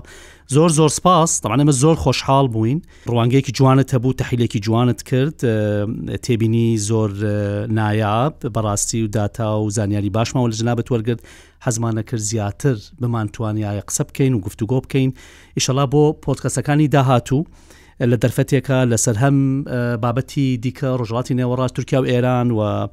زۆر 0.54 0.68
زۆر 0.78 0.88
سپاس 0.98 1.30
تەمانەمە 1.44 1.72
زۆر 1.82 1.96
خۆشحال 2.04 2.46
بووین 2.54 2.78
ڕوانگەیەکی 3.10 3.52
جوانت 3.54 3.94
هەبوو 3.96 4.12
تحیلێکی 4.22 4.60
جوانت 4.66 5.02
کرد 5.02 5.36
تێبینی 6.24 6.78
زۆر 6.88 7.10
نایاب 7.78 8.34
بەڕاستی 8.54 9.00
و 9.04 9.06
داتا 9.06 9.58
و 9.60 9.70
زانیاری 9.70 10.10
باشماوە 10.16 10.52
لە 10.52 10.56
جنابەت 10.60 10.88
وەرگرت 10.92 11.20
حەزمانە 11.66 12.02
کرد 12.08 12.20
زیاتر 12.30 12.76
بمانتوانیایە 13.02 13.84
قسە 13.90 14.02
بکەین 14.08 14.32
و 14.34 14.40
گفتوگۆ 14.46 14.78
بکەین 14.84 15.10
ئیشەڵا 15.58 15.84
بۆ 15.92 16.14
پۆتکەسەکانی 16.26 16.88
داهاتوو. 16.90 17.44
لە 18.02 18.16
دەرفەتێکە 18.24 18.78
لەسەر 18.90 19.16
هەم 19.24 19.64
بابەتی 20.04 20.58
دیکە 20.64 20.88
ڕژڵاتی 21.00 21.34
نێوەڕاست 21.40 21.72
تورکیا 21.74 22.00
و 22.02 22.04
ئێران 22.04 22.48
و 22.52 22.88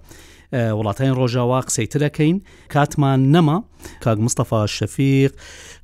وڵاتەن 0.53 1.11
ڕۆژاوا 1.19 1.59
قسەی 1.67 1.87
ترەکەین 1.93 2.41
کاتمان 2.69 3.19
نەما 3.33 3.57
کاک 4.03 4.17
مستەفا 4.25 4.61
شەفیق 4.77 5.31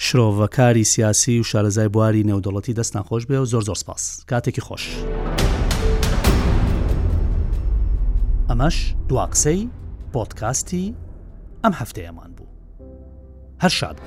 شرۆڤەکاری 0.05 0.83
سیاسی 0.83 1.39
و 1.39 1.43
شارەزای 1.43 1.87
بواری 1.93 2.23
نێودەڵەتی 2.23 2.73
دەست 2.79 2.95
ناخۆش 2.95 3.23
بێ 3.29 3.37
و 3.39 3.45
زۆر 3.45 3.61
زۆر 3.67 3.75
سپاس 3.83 4.25
کاتێکی 4.31 4.61
خۆش. 4.67 4.83
ئەمەش 8.49 8.77
دوا 9.09 9.25
قسەی 9.31 9.69
پۆتکاستی 10.13 10.85
ئەم 11.63 11.73
هەفتەیەمان 11.79 12.31
بوو. 12.37 12.47
هەر 13.63 13.69
شاد. 13.79 13.97